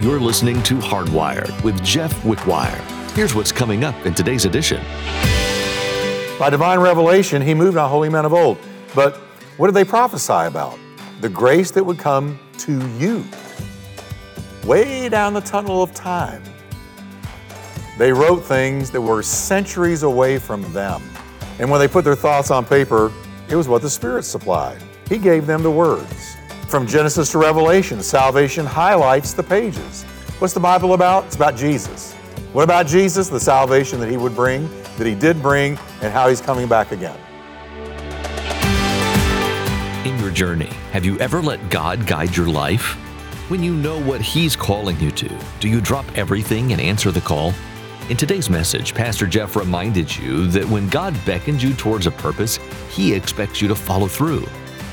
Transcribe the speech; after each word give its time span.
You're 0.00 0.20
listening 0.20 0.62
to 0.62 0.76
Hardwired 0.76 1.60
with 1.64 1.82
Jeff 1.84 2.14
Wickwire. 2.22 2.80
Here's 3.16 3.34
what's 3.34 3.50
coming 3.50 3.82
up 3.82 4.06
in 4.06 4.14
today's 4.14 4.44
edition. 4.44 4.80
By 6.38 6.50
divine 6.50 6.78
revelation, 6.78 7.42
he 7.42 7.52
moved 7.52 7.76
on 7.76 7.90
holy 7.90 8.08
men 8.08 8.24
of 8.24 8.32
old. 8.32 8.58
But 8.94 9.16
what 9.56 9.66
did 9.66 9.74
they 9.74 9.84
prophesy 9.84 10.46
about? 10.46 10.78
The 11.20 11.28
grace 11.28 11.72
that 11.72 11.82
would 11.82 11.98
come 11.98 12.38
to 12.58 12.88
you. 12.96 13.24
Way 14.64 15.08
down 15.08 15.34
the 15.34 15.40
tunnel 15.40 15.82
of 15.82 15.92
time. 15.94 16.44
They 17.98 18.12
wrote 18.12 18.44
things 18.44 18.92
that 18.92 19.00
were 19.00 19.24
centuries 19.24 20.04
away 20.04 20.38
from 20.38 20.62
them. 20.72 21.02
And 21.58 21.68
when 21.68 21.80
they 21.80 21.88
put 21.88 22.04
their 22.04 22.14
thoughts 22.14 22.52
on 22.52 22.64
paper, 22.64 23.12
it 23.48 23.56
was 23.56 23.66
what 23.66 23.82
the 23.82 23.90
Spirit 23.90 24.22
supplied. 24.22 24.80
He 25.08 25.18
gave 25.18 25.44
them 25.44 25.64
the 25.64 25.72
words. 25.72 26.37
From 26.68 26.86
Genesis 26.86 27.30
to 27.30 27.38
Revelation, 27.38 28.02
salvation 28.02 28.66
highlights 28.66 29.32
the 29.32 29.42
pages. 29.42 30.02
What's 30.38 30.52
the 30.52 30.60
Bible 30.60 30.92
about? 30.92 31.24
It's 31.24 31.34
about 31.34 31.56
Jesus. 31.56 32.12
What 32.52 32.62
about 32.62 32.86
Jesus? 32.86 33.30
The 33.30 33.40
salvation 33.40 33.98
that 34.00 34.10
He 34.10 34.18
would 34.18 34.34
bring, 34.34 34.68
that 34.98 35.06
He 35.06 35.14
did 35.14 35.40
bring, 35.40 35.78
and 36.02 36.12
how 36.12 36.28
He's 36.28 36.42
coming 36.42 36.68
back 36.68 36.92
again. 36.92 37.18
In 40.06 40.20
your 40.20 40.30
journey, 40.30 40.68
have 40.92 41.06
you 41.06 41.18
ever 41.20 41.40
let 41.40 41.70
God 41.70 42.06
guide 42.06 42.36
your 42.36 42.48
life? 42.48 42.96
When 43.48 43.62
you 43.62 43.72
know 43.72 43.98
what 44.02 44.20
He's 44.20 44.54
calling 44.54 45.00
you 45.00 45.10
to, 45.12 45.38
do 45.60 45.70
you 45.70 45.80
drop 45.80 46.04
everything 46.18 46.72
and 46.72 46.82
answer 46.82 47.10
the 47.10 47.22
call? 47.22 47.54
In 48.10 48.16
today's 48.18 48.50
message, 48.50 48.94
Pastor 48.94 49.26
Jeff 49.26 49.56
reminded 49.56 50.14
you 50.14 50.46
that 50.48 50.66
when 50.66 50.86
God 50.90 51.18
beckons 51.24 51.62
you 51.62 51.72
towards 51.72 52.06
a 52.06 52.10
purpose, 52.10 52.58
He 52.90 53.14
expects 53.14 53.62
you 53.62 53.68
to 53.68 53.74
follow 53.74 54.06
through. 54.06 54.46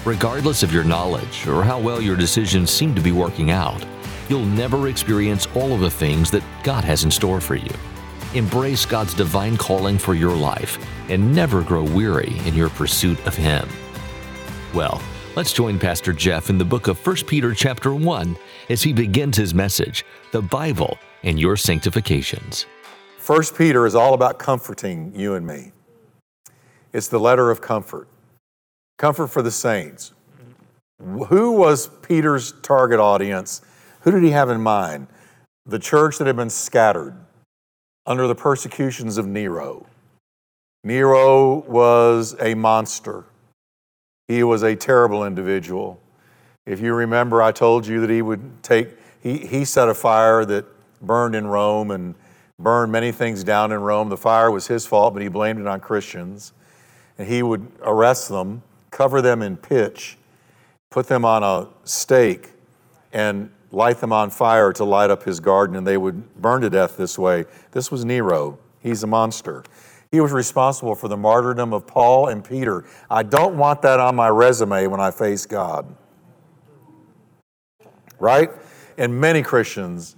Regardless 0.06 0.62
of 0.62 0.72
your 0.72 0.84
knowledge 0.84 1.48
or 1.48 1.64
how 1.64 1.80
well 1.80 2.00
your 2.00 2.16
decisions 2.16 2.70
seem 2.70 2.94
to 2.94 3.02
be 3.02 3.12
working 3.12 3.50
out, 3.50 3.84
you'll 4.30 4.46
never 4.46 4.88
experience 4.88 5.48
all 5.56 5.74
of 5.74 5.80
the 5.80 5.90
things 5.90 6.30
that 6.30 6.44
God 6.64 6.84
has 6.84 7.04
in 7.04 7.10
store 7.10 7.42
for 7.42 7.56
you. 7.56 7.72
Embrace 8.36 8.86
God's 8.86 9.16
divine 9.16 9.58
calling 9.58 9.98
for 9.98 10.14
your 10.14 10.36
life 10.36 10.78
and 11.10 11.34
never 11.34 11.64
grow 11.64 11.84
weary 11.84 12.38
in 12.46 12.54
your 12.54 12.70
pursuit 12.70 13.18
of 13.26 13.36
Him. 13.36 13.68
Well, 14.76 15.02
let's 15.36 15.52
join 15.52 15.80
Pastor 15.80 16.14
Jeff 16.14 16.52
in 16.52 16.60
the 16.60 16.66
book 16.66 16.88
of 16.88 17.04
1 17.04 17.16
Peter 17.26 17.56
chapter 17.56 17.96
1 17.96 18.38
as 18.70 18.84
he 18.84 18.94
begins 18.94 19.38
his 19.38 19.56
message, 19.56 20.06
The 20.32 20.42
Bible 20.44 21.00
and 21.24 21.40
Your 21.40 21.58
Sanctifications. 21.58 22.68
First 23.18 23.58
Peter 23.58 23.88
is 23.88 23.96
all 23.96 24.14
about 24.14 24.38
comforting 24.38 25.14
you 25.16 25.34
and 25.34 25.48
me. 25.48 25.72
It's 26.94 27.08
the 27.08 27.20
letter 27.20 27.50
of 27.50 27.60
comfort. 27.60 28.08
Comfort 28.98 29.28
for 29.28 29.42
the 29.42 29.52
saints. 29.52 30.14
Who 31.00 31.52
was 31.52 31.88
Peter's 32.02 32.54
target 32.62 33.00
audience? 33.00 33.62
Who 34.02 34.12
did 34.12 34.24
he 34.24 34.32
have 34.32 34.50
in 34.50 34.62
mind? 34.62 35.08
The 35.66 35.80
church 35.80 36.18
that 36.18 36.28
had 36.28 36.36
been 36.36 36.50
scattered 36.50 37.16
under 38.06 38.28
the 38.28 38.36
persecutions 38.36 39.18
of 39.18 39.28
Nero. 39.28 39.88
Nero 40.84 41.64
was 41.68 42.36
a 42.40 42.54
monster. 42.54 43.26
He 44.28 44.44
was 44.44 44.64
a 44.64 44.76
terrible 44.76 45.26
individual. 45.26 46.00
If 46.66 46.80
you 46.80 46.94
remember, 46.94 47.42
I 47.42 47.52
told 47.52 47.86
you 47.86 48.00
that 48.02 48.10
he 48.10 48.22
would 48.22 48.64
take, 48.64 48.90
he, 49.22 49.40
he 49.40 49.66
set 49.66 49.90
a 49.90 49.94
fire 49.94 50.46
that 50.46 50.66
burned 51.02 51.36
in 51.36 51.48
Rome 51.48 51.92
and 51.92 52.16
burned 52.60 52.92
many 52.92 53.12
things 53.12 53.44
down 53.44 53.72
in 53.72 53.82
Rome. 53.82 54.10
The 54.10 54.18
fire 54.18 54.50
was 54.52 54.68
his 54.68 54.86
fault, 54.86 55.14
but 55.14 55.22
he 55.22 55.28
blamed 55.28 55.60
it 55.60 55.68
on 55.68 55.80
Christians. 55.80 56.54
And 57.18 57.28
he 57.28 57.44
would 57.44 57.72
arrest 57.82 58.30
them, 58.30 58.64
cover 58.96 59.22
them 59.22 59.42
in 59.42 59.58
pitch, 59.58 60.18
put 60.90 61.08
them 61.08 61.26
on 61.26 61.44
a 61.44 61.68
stake, 61.84 62.52
and 63.12 63.52
light 63.70 63.98
them 63.98 64.14
on 64.14 64.30
fire 64.30 64.72
to 64.72 64.86
light 64.86 65.10
up 65.10 65.24
his 65.24 65.42
garden, 65.42 65.76
and 65.76 65.86
they 65.86 65.98
would 65.98 66.34
burn 66.42 66.62
to 66.62 66.70
death 66.70 66.96
this 66.96 67.20
way. 67.20 67.44
This 67.72 67.92
was 67.92 68.06
Nero. 68.06 68.58
He's 68.80 69.04
a 69.04 69.08
monster. 69.08 69.66
He 70.12 70.22
was 70.22 70.32
responsible 70.32 70.96
for 70.96 71.10
the 71.10 71.18
martyrdom 71.18 71.74
of 71.74 71.86
Paul 71.86 72.30
and 72.30 72.42
Peter. 72.42 72.86
I 73.12 73.24
don't 73.24 73.58
want 73.58 73.82
that 73.82 74.00
on 74.00 74.16
my 74.16 74.30
resume 74.30 74.88
when 74.88 75.02
I 75.02 75.12
face 75.12 75.46
God. 75.46 75.94
Right? 78.18 78.50
And 78.98 79.20
many 79.20 79.44
Christians 79.44 80.16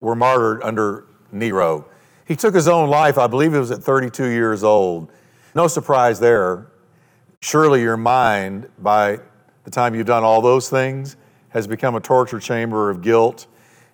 were 0.00 0.14
martyred 0.14 0.62
under 0.62 1.06
Nero. 1.32 1.86
He 2.28 2.36
took 2.36 2.54
his 2.54 2.68
own 2.68 2.88
life, 2.88 3.18
I 3.18 3.26
believe 3.26 3.54
it 3.54 3.58
was 3.58 3.72
at 3.72 3.82
32 3.82 4.26
years 4.26 4.62
old. 4.62 5.10
No 5.52 5.66
surprise 5.66 6.20
there. 6.20 6.68
Surely 7.44 7.82
your 7.82 7.98
mind, 7.98 8.70
by 8.78 9.20
the 9.64 9.70
time 9.70 9.94
you've 9.94 10.06
done 10.06 10.24
all 10.24 10.40
those 10.40 10.70
things, 10.70 11.18
has 11.50 11.66
become 11.66 11.94
a 11.94 12.00
torture 12.00 12.40
chamber 12.40 12.88
of 12.88 13.02
guilt 13.02 13.48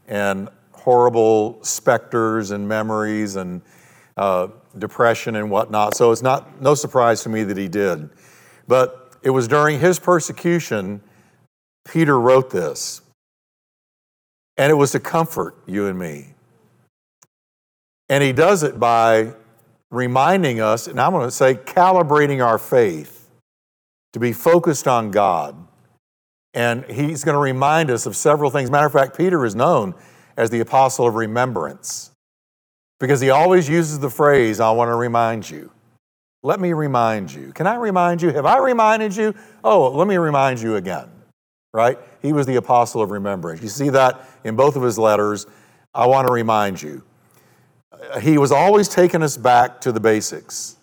and 0.06 0.48
horrible 0.70 1.58
specters 1.64 2.52
and 2.52 2.68
memories 2.68 3.34
and 3.34 3.60
uh, 4.16 4.46
depression 4.78 5.34
and 5.34 5.50
whatnot. 5.50 5.96
So 5.96 6.12
it's 6.12 6.22
not 6.22 6.62
no 6.62 6.76
surprise 6.76 7.24
to 7.24 7.28
me 7.28 7.42
that 7.42 7.56
he 7.56 7.66
did. 7.66 8.08
But 8.68 9.16
it 9.24 9.30
was 9.30 9.48
during 9.48 9.80
his 9.80 9.98
persecution, 9.98 11.00
Peter 11.84 12.20
wrote 12.20 12.50
this. 12.50 13.00
And 14.58 14.70
it 14.70 14.76
was 14.76 14.92
to 14.92 15.00
comfort 15.00 15.56
you 15.66 15.88
and 15.88 15.98
me. 15.98 16.34
And 18.08 18.22
he 18.22 18.32
does 18.32 18.62
it 18.62 18.78
by 18.78 19.32
reminding 19.90 20.60
us, 20.60 20.86
and 20.86 21.00
I'm 21.00 21.10
going 21.10 21.26
to 21.26 21.32
say 21.32 21.56
calibrating 21.56 22.46
our 22.46 22.56
faith 22.56 23.19
to 24.12 24.20
be 24.20 24.32
focused 24.32 24.88
on 24.88 25.10
God. 25.10 25.56
And 26.52 26.84
he's 26.86 27.22
going 27.22 27.34
to 27.34 27.40
remind 27.40 27.90
us 27.90 28.06
of 28.06 28.16
several 28.16 28.50
things. 28.50 28.70
Matter 28.70 28.86
of 28.86 28.92
fact, 28.92 29.16
Peter 29.16 29.44
is 29.44 29.54
known 29.54 29.94
as 30.36 30.50
the 30.50 30.60
apostle 30.60 31.06
of 31.06 31.14
remembrance 31.14 32.10
because 32.98 33.20
he 33.20 33.30
always 33.30 33.68
uses 33.68 33.98
the 33.98 34.10
phrase, 34.10 34.60
I 34.60 34.70
want 34.72 34.90
to 34.90 34.94
remind 34.94 35.48
you. 35.48 35.70
Let 36.42 36.60
me 36.60 36.72
remind 36.72 37.32
you. 37.32 37.52
Can 37.52 37.66
I 37.66 37.74
remind 37.76 38.22
you? 38.22 38.30
Have 38.30 38.46
I 38.46 38.58
reminded 38.58 39.14
you? 39.14 39.34
Oh, 39.62 39.90
let 39.90 40.08
me 40.08 40.16
remind 40.16 40.60
you 40.60 40.76
again. 40.76 41.08
Right? 41.72 41.98
He 42.20 42.32
was 42.32 42.46
the 42.46 42.56
apostle 42.56 43.00
of 43.00 43.10
remembrance. 43.10 43.62
You 43.62 43.68
see 43.68 43.90
that 43.90 44.28
in 44.44 44.56
both 44.56 44.76
of 44.76 44.82
his 44.82 44.98
letters. 44.98 45.46
I 45.94 46.06
want 46.06 46.26
to 46.26 46.32
remind 46.32 46.80
you 46.80 47.02
he 48.20 48.38
was 48.38 48.52
always 48.52 48.88
taking 48.88 49.22
us 49.22 49.36
back 49.36 49.80
to 49.82 49.92
the 49.92 50.00
basics 50.00 50.76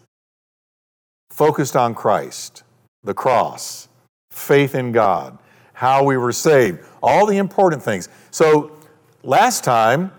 focused 1.30 1.76
on 1.76 1.94
Christ, 1.94 2.64
the 3.04 3.14
cross, 3.14 3.88
faith 4.30 4.76
in 4.76 4.92
God, 4.92 5.38
how 5.74 6.04
we 6.04 6.18
were 6.18 6.32
saved, 6.32 6.80
all 7.02 7.26
the 7.26 7.38
important 7.38 7.84
things. 7.84 8.10
So, 8.32 8.78
last 9.24 9.64
time 9.64 10.12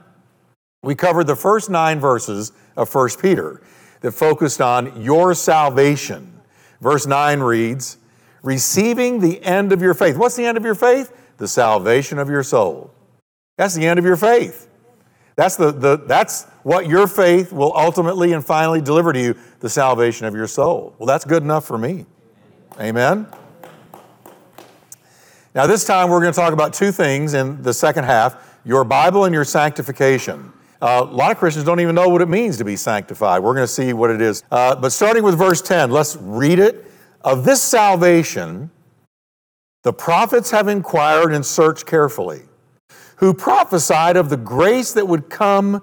we 0.83 0.95
covered 0.95 1.27
the 1.27 1.37
first 1.37 1.71
nine 1.71 1.99
verses 1.99 2.53
of 2.77 2.93
1 2.95 3.11
Peter 3.21 3.61
that 4.01 4.13
focused 4.13 4.61
on 4.61 5.03
your 5.03 5.35
salvation. 5.35 6.41
Verse 6.81 7.07
9 7.07 7.41
reads, 7.41 7.99
Receiving 8.43 9.21
the 9.21 9.43
end 9.43 9.73
of 9.73 9.83
your 9.83 9.95
faith. 9.95 10.17
What's 10.17 10.37
the 10.37 10.45
end 10.45 10.57
of 10.57 10.65
your 10.65 10.77
faith? 10.77 11.13
The 11.39 11.49
salvation 11.49 12.19
of 12.19 12.29
your 12.29 12.43
soul. 12.43 12.93
That's 13.57 13.75
the 13.75 13.87
end 13.87 13.99
of 13.99 14.05
your 14.05 14.17
faith. 14.17 14.69
That's, 15.35 15.57
the, 15.57 15.73
the, 15.73 15.97
that's 15.97 16.45
what 16.63 16.89
your 16.89 17.07
faith 17.07 17.53
will 17.53 17.73
ultimately 17.77 18.33
and 18.33 18.45
finally 18.45 18.81
deliver 18.81 19.13
to 19.13 19.21
you 19.21 19.37
the 19.61 19.69
salvation 19.69 20.27
of 20.27 20.35
your 20.35 20.47
soul. 20.47 20.95
Well, 20.99 21.07
that's 21.07 21.25
good 21.25 21.43
enough 21.43 21.65
for 21.65 21.79
me. 21.79 22.07
Amen. 22.81 23.27
Now, 25.53 25.67
this 25.67 25.85
time 25.85 26.11
we're 26.11 26.21
going 26.21 26.33
to 26.33 26.39
talk 26.39 26.53
about 26.53 26.73
two 26.73 26.93
things 26.93 27.35
in 27.35 27.61
the 27.63 27.75
second 27.75 28.05
half 28.05 28.45
your 28.65 28.85
Bible 28.85 29.25
and 29.25 29.35
your 29.35 29.45
sanctification. 29.45 30.53
Uh, 30.81 31.05
a 31.09 31.13
lot 31.13 31.33
of 31.33 31.39
Christians 31.39 31.65
don't 31.65 31.81
even 31.81 31.95
know 31.95 32.09
what 32.09 32.23
it 32.23 32.29
means 32.29 32.57
to 32.59 32.65
be 32.65 32.77
sanctified. 32.77 33.43
We're 33.43 33.55
going 33.55 33.67
to 33.67 33.73
see 33.73 33.93
what 33.93 34.11
it 34.11 34.21
is. 34.21 34.45
Uh, 34.51 34.77
but 34.77 34.91
starting 34.91 35.25
with 35.25 35.37
verse 35.37 35.61
10, 35.61 35.91
let's 35.91 36.17
read 36.17 36.61
it. 36.61 36.85
Of 37.23 37.45
this 37.45 37.61
salvation, 37.61 38.71
the 39.83 39.93
prophets 39.93 40.51
have 40.53 40.69
inquired 40.69 41.33
and 41.33 41.45
searched 41.45 41.87
carefully, 41.87 42.43
who 43.17 43.35
prophesied 43.35 44.17
of 44.17 44.29
the 44.29 44.37
grace 44.37 44.93
that 44.93 45.09
would 45.09 45.29
come 45.31 45.83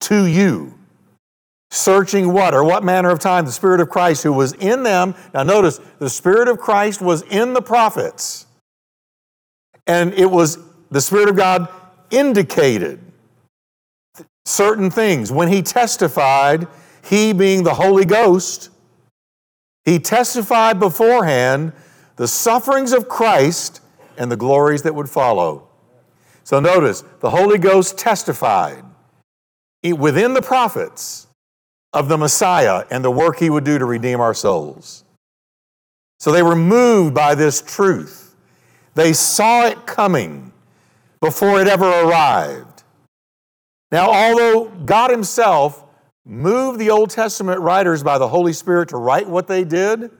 to 0.00 0.26
you. 0.26 0.76
Searching 1.72 2.34
what 2.34 2.52
or 2.52 2.62
what 2.62 2.84
manner 2.84 3.08
of 3.08 3.18
time? 3.18 3.46
The 3.46 3.50
Spirit 3.50 3.80
of 3.80 3.88
Christ 3.88 4.24
who 4.24 4.32
was 4.34 4.52
in 4.52 4.82
them. 4.82 5.14
Now, 5.32 5.42
notice 5.42 5.80
the 6.00 6.10
Spirit 6.10 6.48
of 6.48 6.58
Christ 6.58 7.00
was 7.00 7.22
in 7.22 7.54
the 7.54 7.62
prophets. 7.62 8.44
And 9.86 10.12
it 10.12 10.30
was 10.30 10.58
the 10.90 11.00
Spirit 11.00 11.30
of 11.30 11.36
God 11.36 11.68
indicated 12.10 13.00
certain 14.44 14.90
things. 14.90 15.32
When 15.32 15.48
He 15.48 15.62
testified, 15.62 16.68
He 17.06 17.32
being 17.32 17.62
the 17.62 17.72
Holy 17.72 18.04
Ghost, 18.04 18.68
He 19.86 19.98
testified 19.98 20.78
beforehand 20.78 21.72
the 22.16 22.28
sufferings 22.28 22.92
of 22.92 23.08
Christ 23.08 23.80
and 24.18 24.30
the 24.30 24.36
glories 24.36 24.82
that 24.82 24.94
would 24.94 25.08
follow. 25.08 25.68
So 26.44 26.60
notice, 26.60 27.02
the 27.20 27.30
Holy 27.30 27.56
Ghost 27.56 27.96
testified 27.96 28.84
within 29.82 30.34
the 30.34 30.42
prophets 30.42 31.28
of 31.92 32.08
the 32.08 32.16
Messiah 32.16 32.84
and 32.90 33.04
the 33.04 33.10
work 33.10 33.38
he 33.38 33.50
would 33.50 33.64
do 33.64 33.78
to 33.78 33.84
redeem 33.84 34.20
our 34.20 34.34
souls. 34.34 35.04
So 36.18 36.32
they 36.32 36.42
were 36.42 36.56
moved 36.56 37.14
by 37.14 37.34
this 37.34 37.60
truth. 37.60 38.34
They 38.94 39.12
saw 39.12 39.66
it 39.66 39.86
coming 39.86 40.52
before 41.20 41.60
it 41.60 41.68
ever 41.68 41.84
arrived. 41.84 42.82
Now, 43.90 44.10
although 44.10 44.70
God 44.84 45.10
Himself 45.10 45.84
moved 46.24 46.78
the 46.78 46.90
Old 46.90 47.10
Testament 47.10 47.60
writers 47.60 48.02
by 48.02 48.18
the 48.18 48.28
Holy 48.28 48.52
Spirit 48.52 48.88
to 48.90 48.96
write 48.96 49.28
what 49.28 49.46
they 49.46 49.64
did, 49.64 50.10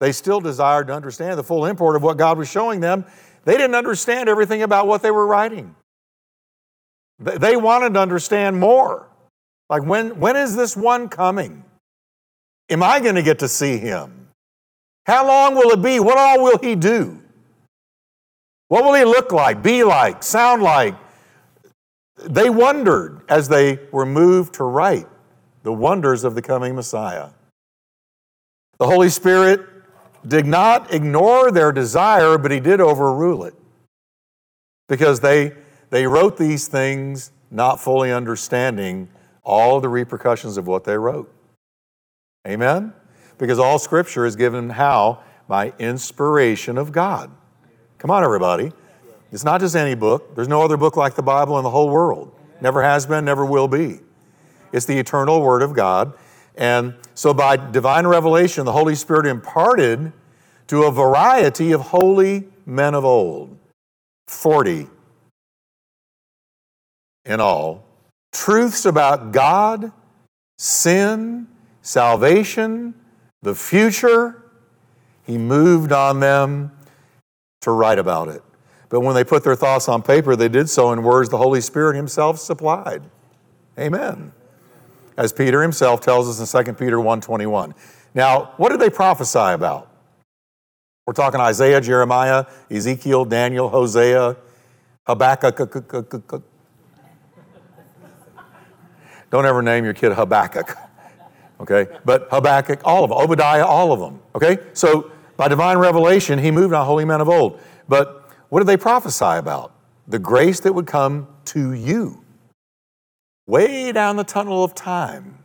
they 0.00 0.12
still 0.12 0.40
desired 0.40 0.86
to 0.86 0.94
understand 0.94 1.38
the 1.38 1.42
full 1.42 1.66
import 1.66 1.96
of 1.96 2.02
what 2.02 2.16
God 2.16 2.38
was 2.38 2.50
showing 2.50 2.80
them. 2.80 3.04
They 3.44 3.56
didn't 3.56 3.74
understand 3.74 4.28
everything 4.28 4.62
about 4.62 4.86
what 4.86 5.02
they 5.02 5.10
were 5.10 5.26
writing. 5.26 5.74
They 7.18 7.56
wanted 7.56 7.94
to 7.94 8.00
understand 8.00 8.58
more. 8.58 9.09
Like, 9.70 9.84
when, 9.84 10.18
when 10.18 10.34
is 10.36 10.56
this 10.56 10.76
one 10.76 11.08
coming? 11.08 11.64
Am 12.68 12.82
I 12.82 12.98
going 12.98 13.14
to 13.14 13.22
get 13.22 13.38
to 13.38 13.48
see 13.48 13.78
him? 13.78 14.28
How 15.06 15.26
long 15.26 15.54
will 15.54 15.70
it 15.70 15.80
be? 15.80 16.00
What 16.00 16.18
all 16.18 16.42
will 16.42 16.58
he 16.58 16.74
do? 16.74 17.22
What 18.68 18.84
will 18.84 18.94
he 18.94 19.04
look 19.04 19.32
like, 19.32 19.62
be 19.62 19.84
like, 19.84 20.22
sound 20.22 20.62
like? 20.62 20.94
They 22.16 22.50
wondered 22.50 23.22
as 23.28 23.48
they 23.48 23.78
were 23.92 24.04
moved 24.04 24.54
to 24.54 24.64
write 24.64 25.06
the 25.62 25.72
wonders 25.72 26.24
of 26.24 26.34
the 26.34 26.42
coming 26.42 26.74
Messiah. 26.74 27.30
The 28.78 28.86
Holy 28.86 29.08
Spirit 29.08 29.60
did 30.26 30.46
not 30.46 30.92
ignore 30.92 31.50
their 31.50 31.72
desire, 31.72 32.38
but 32.38 32.50
he 32.50 32.60
did 32.60 32.80
overrule 32.80 33.44
it 33.44 33.54
because 34.88 35.20
they, 35.20 35.52
they 35.90 36.06
wrote 36.06 36.36
these 36.36 36.66
things 36.66 37.30
not 37.50 37.80
fully 37.80 38.12
understanding 38.12 39.08
all 39.50 39.80
the 39.80 39.88
repercussions 39.88 40.56
of 40.56 40.68
what 40.68 40.84
they 40.84 40.96
wrote. 40.96 41.28
Amen? 42.46 42.92
Because 43.36 43.58
all 43.58 43.80
scripture 43.80 44.24
is 44.24 44.36
given 44.36 44.70
how? 44.70 45.24
By 45.48 45.72
inspiration 45.80 46.78
of 46.78 46.92
God. 46.92 47.32
Come 47.98 48.12
on, 48.12 48.22
everybody. 48.22 48.70
It's 49.32 49.42
not 49.42 49.60
just 49.60 49.74
any 49.74 49.96
book. 49.96 50.36
There's 50.36 50.46
no 50.46 50.62
other 50.62 50.76
book 50.76 50.96
like 50.96 51.16
the 51.16 51.22
Bible 51.22 51.58
in 51.58 51.64
the 51.64 51.70
whole 51.70 51.90
world. 51.90 52.32
Never 52.60 52.80
has 52.82 53.06
been, 53.06 53.24
never 53.24 53.44
will 53.44 53.66
be. 53.66 53.98
It's 54.72 54.86
the 54.86 54.96
eternal 54.98 55.42
Word 55.42 55.62
of 55.62 55.74
God. 55.74 56.12
And 56.56 56.94
so, 57.14 57.34
by 57.34 57.56
divine 57.56 58.06
revelation, 58.06 58.64
the 58.64 58.72
Holy 58.72 58.94
Spirit 58.94 59.26
imparted 59.26 60.12
to 60.68 60.84
a 60.84 60.92
variety 60.92 61.72
of 61.72 61.80
holy 61.80 62.48
men 62.66 62.94
of 62.94 63.04
old, 63.04 63.58
40 64.28 64.86
in 67.24 67.40
all, 67.40 67.84
truths 68.32 68.84
about 68.84 69.32
God, 69.32 69.92
sin, 70.58 71.48
salvation, 71.82 72.94
the 73.42 73.54
future. 73.54 74.42
He 75.24 75.38
moved 75.38 75.92
on 75.92 76.20
them 76.20 76.72
to 77.62 77.70
write 77.70 77.98
about 77.98 78.28
it. 78.28 78.42
But 78.88 79.00
when 79.00 79.14
they 79.14 79.24
put 79.24 79.44
their 79.44 79.54
thoughts 79.54 79.88
on 79.88 80.02
paper, 80.02 80.34
they 80.34 80.48
did 80.48 80.68
so 80.68 80.92
in 80.92 81.02
words 81.02 81.28
the 81.28 81.38
Holy 81.38 81.60
Spirit 81.60 81.96
Himself 81.96 82.38
supplied. 82.38 83.02
Amen 83.78 84.32
as 85.20 85.34
Peter 85.34 85.60
himself 85.60 86.00
tells 86.00 86.28
us 86.28 86.40
in 86.40 86.64
2 86.64 86.78
Peter 86.78 86.98
1:21. 86.98 87.74
Now, 88.14 88.52
what 88.56 88.70
did 88.70 88.80
they 88.80 88.88
prophesy 88.88 89.38
about? 89.38 89.88
We're 91.06 91.12
talking 91.12 91.40
Isaiah, 91.40 91.80
Jeremiah, 91.80 92.46
Ezekiel, 92.70 93.26
Daniel, 93.26 93.68
Hosea, 93.68 94.36
Habakkuk. 95.06 96.42
Don't 99.30 99.46
ever 99.46 99.62
name 99.62 99.84
your 99.84 99.94
kid 99.94 100.12
Habakkuk. 100.12 100.76
Okay? 101.60 101.86
But 102.04 102.28
Habakkuk, 102.30 102.80
all 102.84 103.04
of 103.04 103.10
them, 103.10 103.18
Obadiah, 103.18 103.64
all 103.64 103.92
of 103.92 104.00
them. 104.00 104.20
Okay? 104.34 104.58
So 104.72 105.10
by 105.36 105.48
divine 105.48 105.78
revelation, 105.78 106.38
he 106.38 106.50
moved 106.50 106.74
on 106.74 106.86
holy 106.86 107.04
men 107.04 107.20
of 107.20 107.28
old. 107.28 107.60
But 107.88 108.28
what 108.48 108.60
did 108.60 108.66
they 108.66 108.76
prophesy 108.76 109.24
about? 109.24 109.72
The 110.08 110.18
grace 110.18 110.60
that 110.60 110.74
would 110.74 110.86
come 110.86 111.28
to 111.46 111.72
you 111.72 112.24
way 113.46 113.90
down 113.90 114.16
the 114.16 114.24
tunnel 114.24 114.62
of 114.62 114.74
time. 114.74 115.38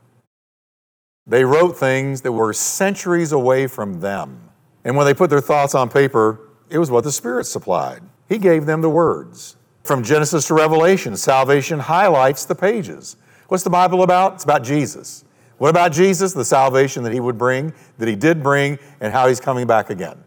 They 1.27 1.43
wrote 1.43 1.77
things 1.77 2.21
that 2.21 2.31
were 2.31 2.53
centuries 2.53 3.31
away 3.31 3.65
from 3.67 3.99
them. 3.99 4.49
And 4.83 4.95
when 4.95 5.07
they 5.07 5.13
put 5.15 5.31
their 5.31 5.41
thoughts 5.41 5.73
on 5.73 5.89
paper, 5.89 6.39
it 6.69 6.77
was 6.77 6.91
what 6.91 7.03
the 7.03 7.11
Spirit 7.11 7.45
supplied. 7.45 8.03
He 8.29 8.37
gave 8.37 8.67
them 8.67 8.81
the 8.81 8.89
words. 8.89 9.55
From 9.83 10.03
Genesis 10.03 10.47
to 10.47 10.53
Revelation, 10.53 11.17
salvation 11.17 11.79
highlights 11.79 12.45
the 12.45 12.55
pages. 12.55 13.17
What's 13.47 13.63
the 13.63 13.69
Bible 13.69 14.03
about? 14.03 14.35
It's 14.35 14.43
about 14.43 14.63
Jesus. 14.63 15.23
What 15.57 15.69
about 15.69 15.91
Jesus? 15.91 16.33
The 16.33 16.45
salvation 16.45 17.03
that 17.03 17.13
he 17.13 17.19
would 17.19 17.37
bring, 17.37 17.73
that 17.97 18.07
he 18.07 18.15
did 18.15 18.43
bring, 18.43 18.77
and 18.99 19.13
how 19.13 19.27
he's 19.27 19.39
coming 19.39 19.67
back 19.67 19.89
again. 19.89 20.17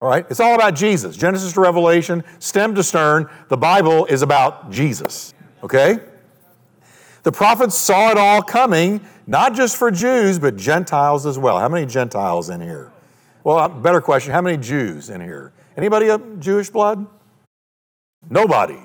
All 0.00 0.08
right? 0.08 0.26
It's 0.30 0.40
all 0.40 0.54
about 0.54 0.74
Jesus. 0.74 1.16
Genesis 1.16 1.52
to 1.52 1.60
Revelation, 1.60 2.24
stem 2.38 2.74
to 2.74 2.82
stern, 2.82 3.28
the 3.48 3.56
Bible 3.56 4.06
is 4.06 4.22
about 4.22 4.70
Jesus. 4.70 5.34
Okay? 5.62 5.98
The 7.22 7.32
prophets 7.32 7.76
saw 7.76 8.10
it 8.10 8.16
all 8.16 8.42
coming, 8.42 9.00
not 9.26 9.54
just 9.54 9.76
for 9.76 9.90
Jews, 9.90 10.38
but 10.38 10.56
Gentiles 10.56 11.26
as 11.26 11.38
well. 11.38 11.58
How 11.58 11.68
many 11.68 11.84
Gentiles 11.86 12.48
in 12.48 12.62
here? 12.62 12.90
Well, 13.44 13.58
uh, 13.58 13.68
better 13.68 14.00
question, 14.00 14.32
how 14.32 14.40
many 14.40 14.56
Jews 14.56 15.10
in 15.10 15.20
here? 15.20 15.52
Anybody 15.76 16.08
of 16.08 16.40
Jewish 16.40 16.70
blood? 16.70 17.06
Nobody. 18.28 18.78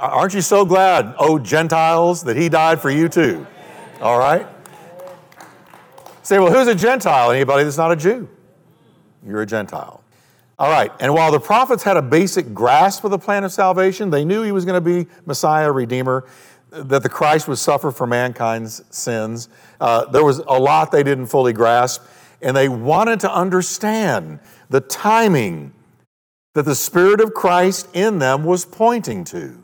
Aren't 0.00 0.34
you 0.34 0.40
so 0.40 0.64
glad, 0.64 1.14
oh 1.18 1.38
Gentiles, 1.38 2.24
that 2.24 2.36
he 2.36 2.48
died 2.48 2.80
for 2.80 2.90
you 2.90 3.08
too? 3.08 3.46
All 4.00 4.18
right? 4.18 4.46
Say, 6.22 6.38
well, 6.38 6.52
who's 6.52 6.68
a 6.68 6.74
Gentile? 6.74 7.30
Anybody 7.30 7.64
that's 7.64 7.76
not 7.76 7.92
a 7.92 7.96
Jew? 7.96 8.28
You're 9.26 9.42
a 9.42 9.46
Gentile. 9.46 10.02
All 10.58 10.70
right, 10.70 10.90
and 11.00 11.12
while 11.14 11.32
the 11.32 11.40
prophets 11.40 11.82
had 11.82 11.96
a 11.96 12.02
basic 12.02 12.52
grasp 12.52 13.04
of 13.04 13.10
the 13.10 13.18
plan 13.18 13.44
of 13.44 13.52
salvation, 13.52 14.10
they 14.10 14.24
knew 14.24 14.42
he 14.42 14.52
was 14.52 14.64
going 14.64 14.82
to 14.82 15.04
be 15.04 15.10
Messiah, 15.24 15.70
Redeemer 15.70 16.26
that 16.70 17.02
the 17.02 17.08
Christ 17.08 17.48
would 17.48 17.58
suffer 17.58 17.90
for 17.90 18.06
mankind's 18.06 18.82
sins. 18.90 19.48
Uh, 19.80 20.06
there 20.06 20.24
was 20.24 20.38
a 20.38 20.58
lot 20.58 20.92
they 20.92 21.02
didn't 21.02 21.26
fully 21.26 21.52
grasp, 21.52 22.02
and 22.40 22.56
they 22.56 22.68
wanted 22.68 23.20
to 23.20 23.32
understand 23.32 24.40
the 24.68 24.80
timing 24.80 25.72
that 26.54 26.64
the 26.64 26.74
Spirit 26.74 27.20
of 27.20 27.34
Christ 27.34 27.88
in 27.92 28.18
them 28.18 28.44
was 28.44 28.64
pointing 28.64 29.24
to. 29.24 29.62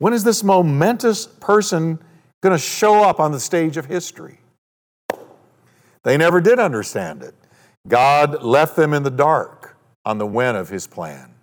When 0.00 0.14
is 0.14 0.24
this 0.24 0.42
momentous 0.42 1.26
person 1.26 1.98
going 2.40 2.54
to 2.54 2.58
show 2.58 3.04
up 3.04 3.20
on 3.20 3.32
the 3.32 3.38
stage 3.38 3.76
of 3.76 3.84
history? 3.84 4.38
They 6.04 6.16
never 6.16 6.40
did 6.40 6.58
understand 6.58 7.22
it. 7.22 7.34
God 7.86 8.42
left 8.42 8.76
them 8.76 8.94
in 8.94 9.02
the 9.02 9.10
dark 9.10 9.76
on 10.06 10.16
the 10.16 10.26
when 10.26 10.56
of 10.56 10.70
his 10.70 10.86
plan. 10.86 11.34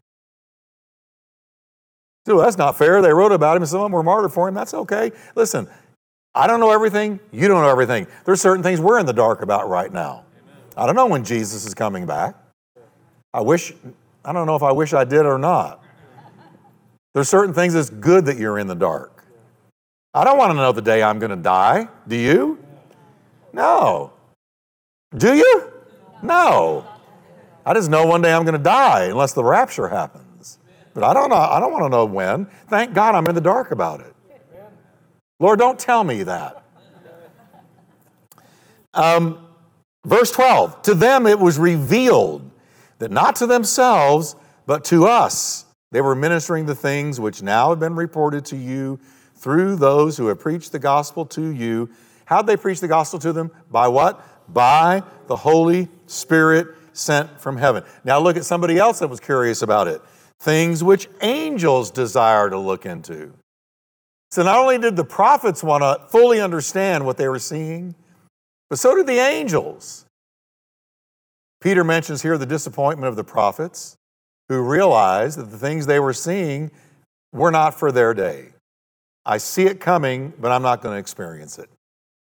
Dude, 2.25 2.39
that's 2.39 2.57
not 2.57 2.75
fair. 2.75 3.00
They 3.04 3.13
wrote 3.13 3.31
about 3.31 3.56
him 3.56 3.62
and 3.62 3.69
some 3.69 3.81
of 3.81 3.86
them 3.86 3.92
were 3.92 4.01
martyred 4.01 4.34
for 4.34 4.48
him. 4.48 4.55
That's 4.55 4.74
okay. 4.74 5.12
Listen, 5.36 5.67
I 6.34 6.48
don't 6.48 6.60
know 6.60 6.72
everything. 6.72 7.20
You 7.31 7.48
don't 7.48 7.62
know 7.62 7.70
everything. 7.70 8.08
There's 8.25 8.41
certain 8.41 8.63
things 8.63 8.81
we're 8.81 9.00
in 9.00 9.05
the 9.05 9.13
dark 9.13 9.43
about 9.43 9.70
right 9.70 9.93
now. 9.93 10.25
I 10.75 10.88
don't 10.88 10.96
know 10.96 11.05
when 11.05 11.24
Jesus 11.24 11.63
is 11.63 11.75
coming 11.75 12.08
back. 12.08 12.36
I 13.36 13.41
wish, 13.41 13.72
I 14.25 14.34
don't 14.34 14.48
know 14.48 14.55
if 14.55 14.63
I 14.63 14.72
wish 14.72 14.93
I 14.93 15.03
did 15.03 15.27
or 15.27 15.38
not. 15.38 15.84
There's 17.17 17.29
certain 17.29 17.51
things 17.51 17.74
that's 17.74 17.89
good 17.89 18.27
that 18.27 18.38
you're 18.38 18.59
in 18.59 18.67
the 18.67 18.75
dark. 18.75 19.25
I 20.13 20.24
don't 20.24 20.38
want 20.38 20.51
to 20.51 20.53
know 20.53 20.71
the 20.71 20.83
day 20.83 21.01
I'm 21.01 21.17
going 21.17 21.31
to 21.31 21.36
die. 21.36 21.88
Do 22.07 22.15
you? 22.15 22.63
No. 23.51 24.13
Do 25.17 25.33
you? 25.36 25.74
No. 26.21 26.86
I 27.65 27.74
just 27.74 27.89
know 27.89 28.05
one 28.05 28.21
day 28.21 28.31
I'm 28.31 28.43
going 28.43 28.53
to 28.53 28.63
die 28.63 29.05
unless 29.05 29.33
the 29.33 29.43
rapture 29.43 29.88
happens. 29.88 30.59
But 30.93 31.03
I 31.03 31.15
don't 31.15 31.29
know, 31.29 31.38
I 31.38 31.59
don't 31.59 31.71
want 31.71 31.86
to 31.86 31.89
know 31.89 32.05
when. 32.05 32.45
Thank 32.69 32.93
God 32.93 33.15
I'm 33.15 33.25
in 33.25 33.33
the 33.33 33.41
dark 33.41 33.71
about 33.71 34.01
it. 34.01 34.13
Lord, 35.39 35.57
don't 35.57 35.79
tell 35.79 36.03
me 36.03 36.21
that. 36.21 36.63
Um, 38.93 39.47
verse 40.05 40.29
12 40.29 40.83
To 40.83 40.93
them 40.93 41.25
it 41.25 41.39
was 41.39 41.57
revealed 41.57 42.47
that 43.00 43.09
not 43.09 43.38
to 43.38 43.47
themselves, 43.47 44.36
but 44.67 44.86
to 44.86 45.07
us, 45.07 45.65
they 45.91 46.01
were 46.01 46.15
ministering 46.15 46.65
the 46.65 46.75
things 46.75 47.20
which 47.20 47.41
now 47.41 47.70
have 47.70 47.79
been 47.79 47.96
reported 47.96 48.46
to 48.46 48.58
you 48.58 49.00
through 49.36 49.75
those 49.75 50.17
who 50.17 50.27
have 50.27 50.39
preached 50.39 50.72
the 50.72 50.79
gospel 50.79 51.25
to 51.25 51.51
you. 51.51 51.89
How'd 52.25 52.48
they 52.48 52.58
preach 52.58 52.79
the 52.82 52.88
gospel 52.88 53.20
to 53.20 53.32
them? 53.32 53.51
By 53.72 53.88
what? 53.88 54.53
By 54.53 55.03
the 55.27 55.36
Holy 55.36 55.88
Spirit 56.08 56.67
sent 56.94 57.39
from 57.39 57.58
heaven. 57.58 57.84
Now 58.03 58.20
look 58.20 58.38
at 58.38 58.46
somebody 58.46 58.77
else 58.77 59.00
that 59.00 59.08
was 59.08 59.20
curious 59.20 59.62
about 59.62 59.88
it 59.88 60.01
things 60.39 60.84
which 60.84 61.10
angels 61.22 61.91
desire 61.91 62.50
to 62.50 62.58
look 62.58 62.86
into. 62.86 63.34
So 64.32 64.44
not 64.44 64.58
only 64.58 64.77
did 64.77 64.96
the 64.96 65.03
prophets 65.03 65.63
want 65.63 65.82
to 65.82 66.06
fully 66.10 66.39
understand 66.39 67.06
what 67.06 67.17
they 67.17 67.27
were 67.27 67.39
seeing, 67.39 67.96
but 68.70 68.77
so 68.77 68.96
did 68.96 69.08
the 69.08 69.20
angels. 69.20 70.06
Peter 71.62 71.84
mentions 71.84 72.22
here 72.22 72.38
the 72.38 72.46
disappointment 72.46 73.10
of 73.10 73.15
the 73.15 73.24
prophets 73.24 73.98
who 74.50 74.62
realized 74.62 75.38
that 75.38 75.51
the 75.51 75.58
things 75.58 75.86
they 75.86 76.00
were 76.00 76.13
seeing 76.13 76.72
were 77.34 77.51
not 77.51 77.77
for 77.77 77.92
their 77.92 78.13
day. 78.13 78.50
I 79.25 79.38
see 79.38 79.63
it 79.63 79.80
coming, 79.80 80.34
but 80.39 80.51
I'm 80.51 80.62
not 80.62 80.82
going 80.82 80.96
to 80.96 81.00
experience 81.00 81.60
it. 81.60 81.70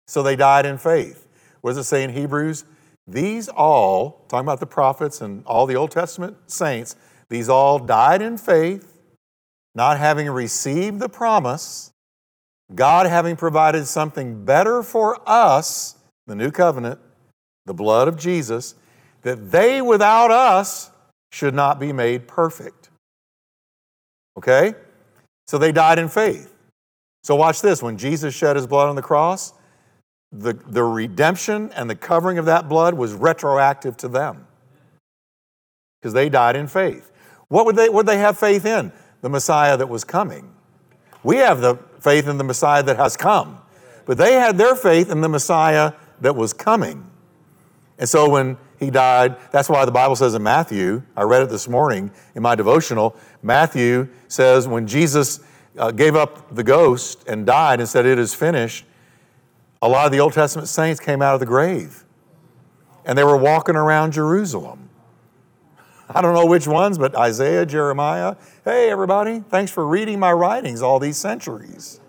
So 0.08 0.24
they 0.24 0.38
died 0.38 0.66
in 0.66 0.78
faith. 0.78 1.28
What 1.62 1.72
does 1.72 1.80
it 1.80 1.84
say 1.84 2.04
in 2.04 2.12
Hebrews? 2.12 2.64
These 3.08 3.50
all, 3.50 4.26
talking 4.30 4.46
about 4.46 4.60
the 4.60 4.68
prophets 4.68 5.22
and 5.22 5.46
all 5.46 5.66
the 5.66 5.76
Old 5.76 5.92
Testament 5.92 6.38
saints, 6.48 6.96
these 7.30 7.50
all 7.50 7.80
died 7.80 8.22
in 8.22 8.38
faith, 8.38 9.02
not 9.76 9.98
having 9.98 10.30
received 10.30 11.00
the 11.00 11.10
promise, 11.10 11.92
God 12.74 13.06
having 13.06 13.36
provided 13.36 13.86
something 13.86 14.46
better 14.46 14.82
for 14.84 15.20
us, 15.26 15.96
the 16.26 16.36
new 16.36 16.52
covenant, 16.52 17.00
the 17.66 17.74
blood 17.74 18.08
of 18.08 18.18
Jesus, 18.18 18.76
that 19.24 19.52
they 19.52 19.82
without 19.82 20.32
us 20.32 20.92
should 21.38 21.54
not 21.54 21.80
be 21.80 21.94
made 21.94 22.28
perfect. 22.28 22.90
Okay? 24.40 24.74
So 25.48 25.60
they 25.60 25.72
died 25.72 26.00
in 26.00 26.10
faith. 26.10 26.52
So 27.24 27.36
watch 27.36 27.62
this. 27.62 27.84
When 27.84 27.96
Jesus 27.96 28.34
shed 28.34 28.56
his 28.56 28.66
blood 28.66 28.90
on 28.90 28.96
the 28.96 29.04
cross, 29.04 29.54
the, 30.32 30.54
the 30.54 30.84
redemption 30.84 31.72
and 31.76 31.88
the 31.88 31.96
covering 31.96 32.40
of 32.40 32.46
that 32.46 32.68
blood 32.68 32.96
was 32.96 33.14
retroactive 33.14 33.96
to 33.98 34.08
them 34.08 34.48
because 36.02 36.14
they 36.14 36.28
died 36.28 36.56
in 36.56 36.66
faith. 36.66 37.12
What 37.50 37.68
would 37.68 37.76
they, 37.76 37.88
would 37.88 38.08
they 38.08 38.18
have 38.18 38.38
faith 38.38 38.66
in? 38.66 38.92
The 39.22 39.30
Messiah 39.30 39.78
that 39.78 39.90
was 39.90 40.04
coming. 40.04 40.52
We 41.24 41.38
have 41.38 41.62
the 41.62 41.76
faith 42.00 42.28
in 42.28 42.40
the 42.40 42.44
Messiah 42.44 42.82
that 42.84 42.98
has 42.98 43.16
come, 43.16 43.60
but 44.06 44.18
they 44.18 44.34
had 44.34 44.58
their 44.58 44.76
faith 44.76 45.12
in 45.12 45.22
the 45.22 45.30
Messiah 45.30 45.94
that 46.22 46.36
was 46.36 46.52
coming. 46.54 47.10
And 48.00 48.10
so 48.10 48.30
when 48.30 48.58
he 48.80 48.90
died, 48.90 49.38
that's 49.52 49.70
why 49.70 49.86
the 49.86 49.92
Bible 49.92 50.16
says 50.16 50.36
in 50.36 50.44
Matthew, 50.44 51.02
I 51.16 51.24
read 51.24 51.42
it 51.42 51.50
this 51.50 51.68
morning 51.68 52.12
in 52.36 52.44
my 52.44 52.56
devotional, 52.56 53.16
Matthew 53.42 54.08
says 54.28 54.68
when 54.68 54.86
Jesus 54.88 55.40
uh, 55.78 55.92
gave 55.92 56.16
up 56.16 56.54
the 56.54 56.64
ghost 56.64 57.28
and 57.28 57.46
died 57.46 57.80
and 57.80 57.90
said, 57.90 58.06
It 58.06 58.20
is 58.20 58.34
finished, 58.34 58.86
a 59.82 59.88
lot 59.88 60.06
of 60.06 60.12
the 60.12 60.20
Old 60.20 60.34
Testament 60.34 60.68
saints 60.68 61.00
came 61.00 61.22
out 61.22 61.34
of 61.34 61.40
the 61.40 61.46
grave 61.46 62.04
and 63.06 63.18
they 63.18 63.24
were 63.24 63.38
walking 63.38 63.76
around 63.76 64.12
Jerusalem. 64.12 64.90
I 66.10 66.22
don't 66.22 66.34
know 66.34 66.46
which 66.46 66.68
ones, 66.68 66.98
but 66.98 67.16
Isaiah, 67.16 67.66
Jeremiah. 67.66 68.36
Hey, 68.64 68.90
everybody, 68.90 69.40
thanks 69.50 69.72
for 69.72 69.86
reading 69.86 70.20
my 70.20 70.32
writings 70.32 70.82
all 70.82 71.00
these 71.00 71.18
centuries. 71.18 72.00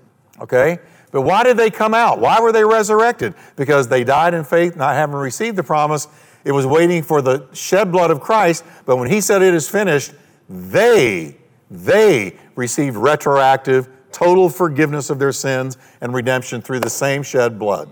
Okay? 0.40 0.78
But 1.10 1.22
why 1.22 1.42
did 1.42 1.56
they 1.56 1.70
come 1.70 1.94
out? 1.94 2.20
Why 2.20 2.40
were 2.40 2.52
they 2.52 2.64
resurrected? 2.64 3.34
Because 3.56 3.88
they 3.88 4.04
died 4.04 4.34
in 4.34 4.44
faith, 4.44 4.76
not 4.76 4.94
having 4.94 5.16
received 5.16 5.56
the 5.56 5.62
promise. 5.62 6.06
It 6.44 6.52
was 6.52 6.66
waiting 6.66 7.02
for 7.02 7.20
the 7.20 7.46
shed 7.52 7.92
blood 7.92 8.10
of 8.10 8.20
Christ, 8.20 8.64
but 8.86 8.96
when 8.96 9.10
he 9.10 9.20
said 9.20 9.42
it 9.42 9.54
is 9.54 9.68
finished, 9.68 10.12
they, 10.48 11.36
they 11.70 12.36
received 12.54 12.96
retroactive, 12.96 13.88
total 14.12 14.48
forgiveness 14.48 15.10
of 15.10 15.18
their 15.18 15.32
sins 15.32 15.76
and 16.00 16.14
redemption 16.14 16.62
through 16.62 16.80
the 16.80 16.90
same 16.90 17.22
shed 17.22 17.58
blood. 17.58 17.90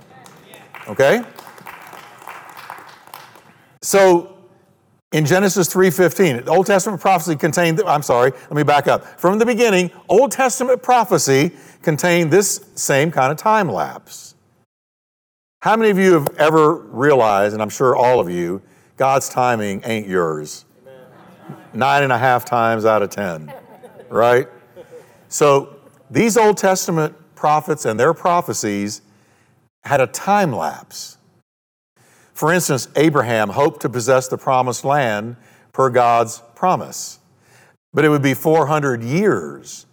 Okay? 0.88 1.22
So 3.82 4.36
in 5.12 5.24
Genesis 5.24 5.72
3:15, 5.72 6.48
Old 6.48 6.66
Testament 6.66 7.00
prophecy 7.00 7.36
contained 7.36 7.80
I'm 7.86 8.02
sorry, 8.02 8.32
let 8.32 8.52
me 8.52 8.62
back 8.62 8.88
up. 8.88 9.18
From 9.18 9.38
the 9.38 9.46
beginning, 9.46 9.90
Old 10.08 10.32
Testament 10.32 10.82
prophecy 10.82 11.52
contained 11.82 12.30
this 12.30 12.64
same 12.74 13.10
kind 13.10 13.30
of 13.30 13.38
time 13.38 13.68
lapse. 13.68 14.34
How 15.62 15.76
many 15.76 15.90
of 15.90 15.98
you 15.98 16.12
have 16.12 16.28
ever 16.36 16.74
realized, 16.74 17.54
and 17.54 17.62
I'm 17.62 17.70
sure 17.70 17.96
all 17.96 18.20
of 18.20 18.30
you, 18.30 18.62
God's 18.96 19.28
timing 19.28 19.82
ain't 19.84 20.06
yours? 20.06 20.64
Nine 21.72 22.02
and 22.02 22.12
a 22.12 22.18
half 22.18 22.44
times 22.44 22.84
out 22.84 23.02
of 23.02 23.10
ten, 23.10 23.52
right? 24.08 24.48
So 25.28 25.76
these 26.10 26.36
Old 26.36 26.56
Testament 26.56 27.14
prophets 27.34 27.84
and 27.84 27.98
their 27.98 28.14
prophecies 28.14 29.02
had 29.84 30.00
a 30.00 30.06
time 30.06 30.52
lapse. 30.52 31.18
For 32.32 32.52
instance, 32.52 32.88
Abraham 32.96 33.50
hoped 33.50 33.80
to 33.82 33.88
possess 33.88 34.28
the 34.28 34.38
promised 34.38 34.84
land 34.84 35.36
per 35.72 35.90
God's 35.90 36.42
promise, 36.54 37.18
but 37.92 38.04
it 38.04 38.08
would 38.08 38.22
be 38.22 38.34
400 38.34 39.02
years 39.02 39.86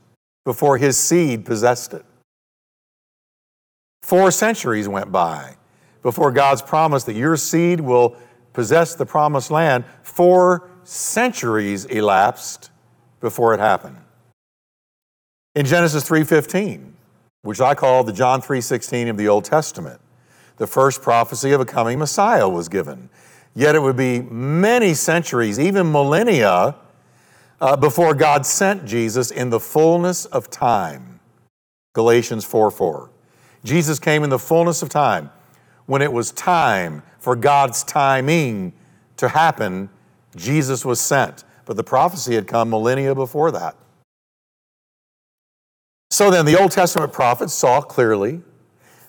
before 0.46 0.78
his 0.78 0.98
seed 0.98 1.46
possessed 1.46 1.94
it. 1.94 2.06
Four 4.04 4.32
centuries 4.32 4.90
went 4.90 5.14
by 5.14 5.56
before 6.02 6.30
God's 6.30 6.62
promise 6.62 7.06
that 7.06 7.16
your 7.16 7.38
seed 7.38 7.80
will 7.80 8.18
possess 8.52 8.96
the 8.96 9.06
promised 9.06 9.50
land. 9.50 9.86
Four 10.04 10.70
centuries 10.84 11.86
elapsed 11.86 12.70
before 13.22 13.54
it 13.54 13.62
happened. 13.62 13.98
In 15.56 15.66
Genesis 15.66 16.04
3:15, 16.04 16.96
which 17.44 17.62
I 17.62 17.76
call 17.76 18.04
the 18.04 18.12
John 18.12 18.42
3:16 18.42 19.08
of 19.08 19.16
the 19.16 19.30
Old 19.30 19.46
Testament, 19.46 20.02
the 20.58 20.68
first 20.68 21.02
prophecy 21.02 21.54
of 21.54 21.62
a 21.62 21.66
coming 21.66 21.98
Messiah 21.98 22.50
was 22.50 22.68
given. 22.68 23.10
Yet 23.56 23.74
it 23.74 23.82
would 23.82 23.96
be 23.96 24.22
many 24.22 24.96
centuries, 24.96 25.58
even 25.58 25.94
millennia, 25.94 26.76
uh, 27.62 27.78
before 27.78 28.14
God 28.14 28.46
sent 28.46 28.84
Jesus 28.84 29.32
in 29.32 29.50
the 29.50 29.62
fullness 29.62 30.26
of 30.26 30.50
time. 30.50 31.22
Galatians 31.94 32.44
4 32.44 32.70
4. 32.70 33.13
Jesus 33.64 34.00
came 34.00 34.24
in 34.24 34.30
the 34.30 34.40
fullness 34.40 34.82
of 34.82 34.90
time. 34.90 35.32
When 35.86 36.02
it 36.02 36.12
was 36.12 36.32
time 36.32 37.04
for 37.20 37.36
God's 37.36 37.84
timing 37.84 38.74
to 39.18 39.30
happen, 39.30 39.90
Jesus 40.36 40.86
was 40.86 41.00
sent. 41.00 41.44
But 41.66 41.78
the 41.78 41.84
prophecy 41.84 42.36
had 42.36 42.48
come 42.48 42.70
millennia 42.70 43.16
before 43.16 43.52
that. 43.52 43.76
So 46.12 46.30
then, 46.30 46.46
the 46.46 46.60
Old 46.60 46.72
Testament 46.72 47.12
prophets 47.12 47.54
saw 47.54 47.82
clearly 47.82 48.42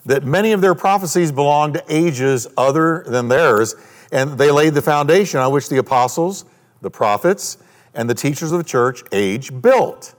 that 0.05 0.23
many 0.23 0.53
of 0.53 0.61
their 0.61 0.73
prophecies 0.73 1.31
belonged 1.31 1.75
to 1.75 1.83
ages 1.87 2.47
other 2.57 3.03
than 3.05 3.27
theirs, 3.27 3.75
and 4.11 4.37
they 4.37 4.49
laid 4.49 4.73
the 4.73 4.81
foundation 4.81 5.39
on 5.39 5.51
which 5.51 5.69
the 5.69 5.77
apostles, 5.77 6.45
the 6.81 6.89
prophets, 6.89 7.57
and 7.93 8.09
the 8.09 8.15
teachers 8.15 8.51
of 8.51 8.57
the 8.57 8.63
church 8.63 9.03
age 9.11 9.61
built. 9.61 10.15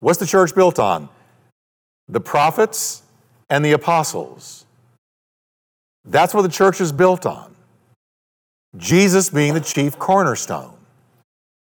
What's 0.00 0.18
the 0.18 0.26
church 0.26 0.52
built 0.54 0.80
on? 0.80 1.08
The 2.08 2.20
prophets 2.20 3.03
and 3.50 3.64
the 3.64 3.72
apostles. 3.72 4.66
That's 6.04 6.34
what 6.34 6.42
the 6.42 6.48
church 6.48 6.80
is 6.80 6.92
built 6.92 7.26
on. 7.26 7.54
Jesus 8.76 9.30
being 9.30 9.54
the 9.54 9.60
chief 9.60 9.98
cornerstone. 9.98 10.74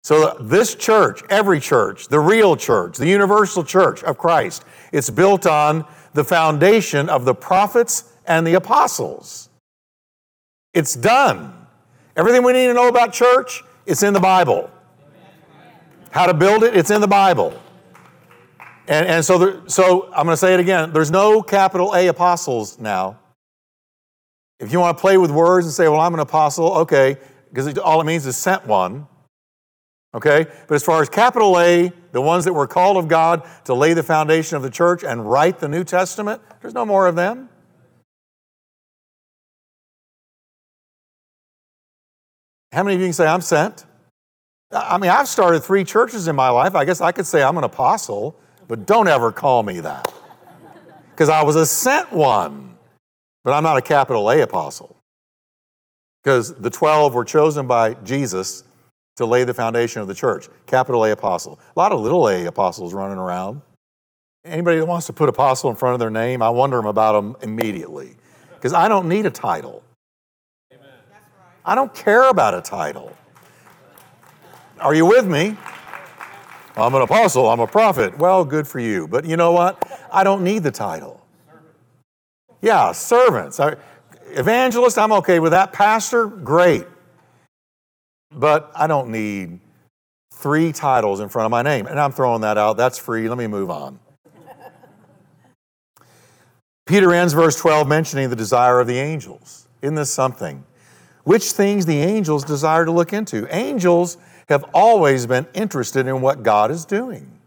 So, 0.04 0.38
this 0.40 0.76
church, 0.76 1.22
every 1.30 1.60
church, 1.60 2.08
the 2.08 2.20
real 2.20 2.56
church, 2.56 2.98
the 2.98 3.08
universal 3.08 3.64
church 3.64 4.04
of 4.04 4.18
Christ, 4.18 4.64
it's 4.94 5.10
built 5.10 5.46
on 5.46 5.86
the 6.14 6.24
foundation 6.24 7.10
of 7.10 7.26
the 7.26 7.36
prophets 7.36 8.12
and 8.26 8.48
the 8.48 8.54
apostles. 8.54 9.50
It's 10.74 10.96
done. 10.96 11.54
Everything 12.16 12.44
we 12.44 12.54
need 12.54 12.68
to 12.68 12.74
know 12.74 12.88
about 12.88 13.12
church, 13.14 13.64
it's 13.86 14.02
in 14.02 14.14
the 14.14 14.20
Bible. 14.20 14.70
How 16.12 16.26
to 16.26 16.34
build 16.34 16.64
it, 16.64 16.76
it's 16.76 16.90
in 16.90 17.02
the 17.02 17.08
Bible. 17.08 17.60
And, 18.88 19.06
and 19.06 19.26
so, 19.26 19.38
there, 19.38 19.62
so 19.68 20.06
I'm 20.14 20.26
going 20.26 20.34
to 20.34 20.38
say 20.38 20.54
it 20.54 20.60
again 20.60 20.94
there's 20.94 21.12
no 21.12 21.42
capital 21.42 21.94
A 21.94 22.08
apostles 22.08 22.80
now. 22.80 23.20
If 24.60 24.72
you 24.72 24.80
want 24.80 24.98
to 24.98 25.02
play 25.02 25.18
with 25.18 25.30
words 25.30 25.68
and 25.68 25.74
say, 25.74 25.88
well, 25.88 26.00
I'm 26.00 26.14
an 26.14 26.20
apostle, 26.20 26.74
okay, 26.80 27.18
because 27.50 27.78
all 27.78 28.02
it 28.02 28.06
means 28.06 28.26
is 28.26 28.38
sent 28.38 28.66
one. 28.66 29.08
Okay? 30.16 30.48
But 30.68 30.76
as 30.76 30.84
far 30.84 31.02
as 31.02 31.10
capital 31.10 31.60
A, 31.60 31.92
the 32.12 32.22
ones 32.22 32.46
that 32.46 32.54
were 32.54 32.66
called 32.66 32.98
of 32.98 33.08
God 33.08 33.48
to 33.66 33.76
lay 33.76 33.94
the 33.94 34.02
foundation 34.02 34.56
of 34.56 34.64
the 34.64 34.70
church 34.70 35.04
and 35.04 35.30
write 35.30 35.60
the 35.60 35.68
New 35.68 35.84
Testament, 35.84 36.42
there's 36.62 36.74
no 36.74 36.86
more 36.86 37.06
of 37.08 37.16
them. 37.16 37.50
How 42.72 42.84
many 42.84 42.96
of 42.96 43.02
you 43.02 43.08
can 43.08 43.14
say, 43.14 43.28
I'm 43.28 43.42
sent? 43.42 43.86
I 44.72 44.98
mean, 44.98 45.12
I've 45.12 45.28
started 45.28 45.62
three 45.62 45.84
churches 45.84 46.28
in 46.28 46.36
my 46.36 46.50
life. 46.50 46.76
I 46.76 46.84
guess 46.84 47.00
I 47.00 47.12
could 47.12 47.26
say 47.26 47.44
I'm 47.44 47.58
an 47.58 47.64
apostle, 47.64 48.40
but 48.68 48.86
don't 48.86 49.08
ever 49.08 49.32
call 49.32 49.64
me 49.64 49.80
that. 49.80 50.14
Because 51.12 51.30
I 51.30 51.44
was 51.44 51.56
a 51.56 51.66
sent 51.66 52.12
one, 52.12 52.78
but 53.44 53.54
I'm 53.54 53.64
not 53.64 53.78
a 53.78 53.82
capital 53.82 54.30
A 54.30 54.42
apostle. 54.42 54.96
Because 56.24 56.54
the 56.54 56.70
12 56.70 57.14
were 57.14 57.26
chosen 57.26 57.68
by 57.68 57.94
Jesus 57.96 58.64
to 59.16 59.26
lay 59.26 59.44
the 59.44 59.54
foundation 59.54 60.02
of 60.02 60.08
the 60.08 60.14
church. 60.14 60.48
Capital 60.66 61.06
A 61.06 61.12
apostle. 61.12 61.60
A 61.76 61.80
lot 61.80 61.92
of 61.92 62.00
little 62.00 62.28
a 62.28 62.46
apostles 62.46 62.94
running 62.94 63.18
around. 63.18 63.62
Anybody 64.46 64.80
that 64.80 64.86
wants 64.86 65.08
to 65.08 65.14
put 65.14 65.28
apostle 65.30 65.70
in 65.70 65.76
front 65.76 65.94
of 65.94 66.00
their 66.00 66.10
name, 66.10 66.42
I 66.42 66.50
wonder 66.50 66.78
them 66.78 66.86
about 66.86 67.14
them 67.14 67.36
immediately. 67.42 68.16
Because 68.54 68.74
I 68.74 68.88
don't 68.88 69.08
need 69.08 69.26
a 69.26 69.32
title. 69.32 69.84
I 71.66 71.76
don't 71.76 71.94
care 71.94 72.30
about 72.30 72.54
a 72.54 72.62
title. 72.62 73.16
Are 74.80 74.94
you 74.94 75.06
with 75.06 75.28
me? 75.28 75.58
I'm 76.78 76.94
an 76.94 77.02
apostle, 77.02 77.50
I'm 77.50 77.60
a 77.60 77.66
prophet. 77.66 78.18
Well, 78.20 78.46
good 78.46 78.68
for 78.68 78.80
you. 78.80 79.08
But 79.08 79.26
you 79.26 79.36
know 79.36 79.52
what? 79.52 79.84
I 80.12 80.24
don't 80.24 80.44
need 80.44 80.62
the 80.62 80.72
title. 80.72 81.26
Yeah, 82.62 82.92
servants. 82.92 83.60
Evangelist, 84.30 84.98
I'm 85.00 85.12
okay 85.14 85.40
with 85.40 85.54
that. 85.54 85.74
Pastor, 85.74 86.28
great. 86.28 86.86
But 88.32 88.72
I 88.76 88.86
don't 88.86 89.10
need 89.10 89.60
three 90.34 90.72
titles 90.72 91.20
in 91.20 91.30
front 91.30 91.46
of 91.46 91.52
my 91.52 91.64
name. 91.64 91.88
And 91.88 92.00
I'm 92.00 92.12
throwing 92.12 92.42
that 92.42 92.60
out. 92.60 92.78
That's 92.78 93.00
free. 93.00 93.28
Let 93.28 93.40
me 93.40 93.48
move 93.48 93.72
on. 93.72 94.00
Peter 96.86 97.12
ends 97.12 97.34
verse 97.34 97.60
12 97.60 97.88
mentioning 97.88 98.30
the 98.30 98.36
desire 98.36 98.80
of 98.80 98.88
the 98.88 98.98
angels. 98.98 99.68
Isn't 99.82 99.96
this 99.96 100.12
something? 100.12 100.64
Which 101.24 101.52
things 101.52 101.86
the 101.86 101.98
angels 101.98 102.46
desire 102.46 102.86
to 102.86 102.92
look 102.92 103.14
into. 103.14 103.54
Angels 103.54 104.18
have 104.50 104.66
always 104.74 105.26
been 105.26 105.48
interested 105.54 106.08
in 106.08 106.22
what 106.22 106.44
God 106.44 106.72
is 106.72 106.86
doing. 106.86 107.40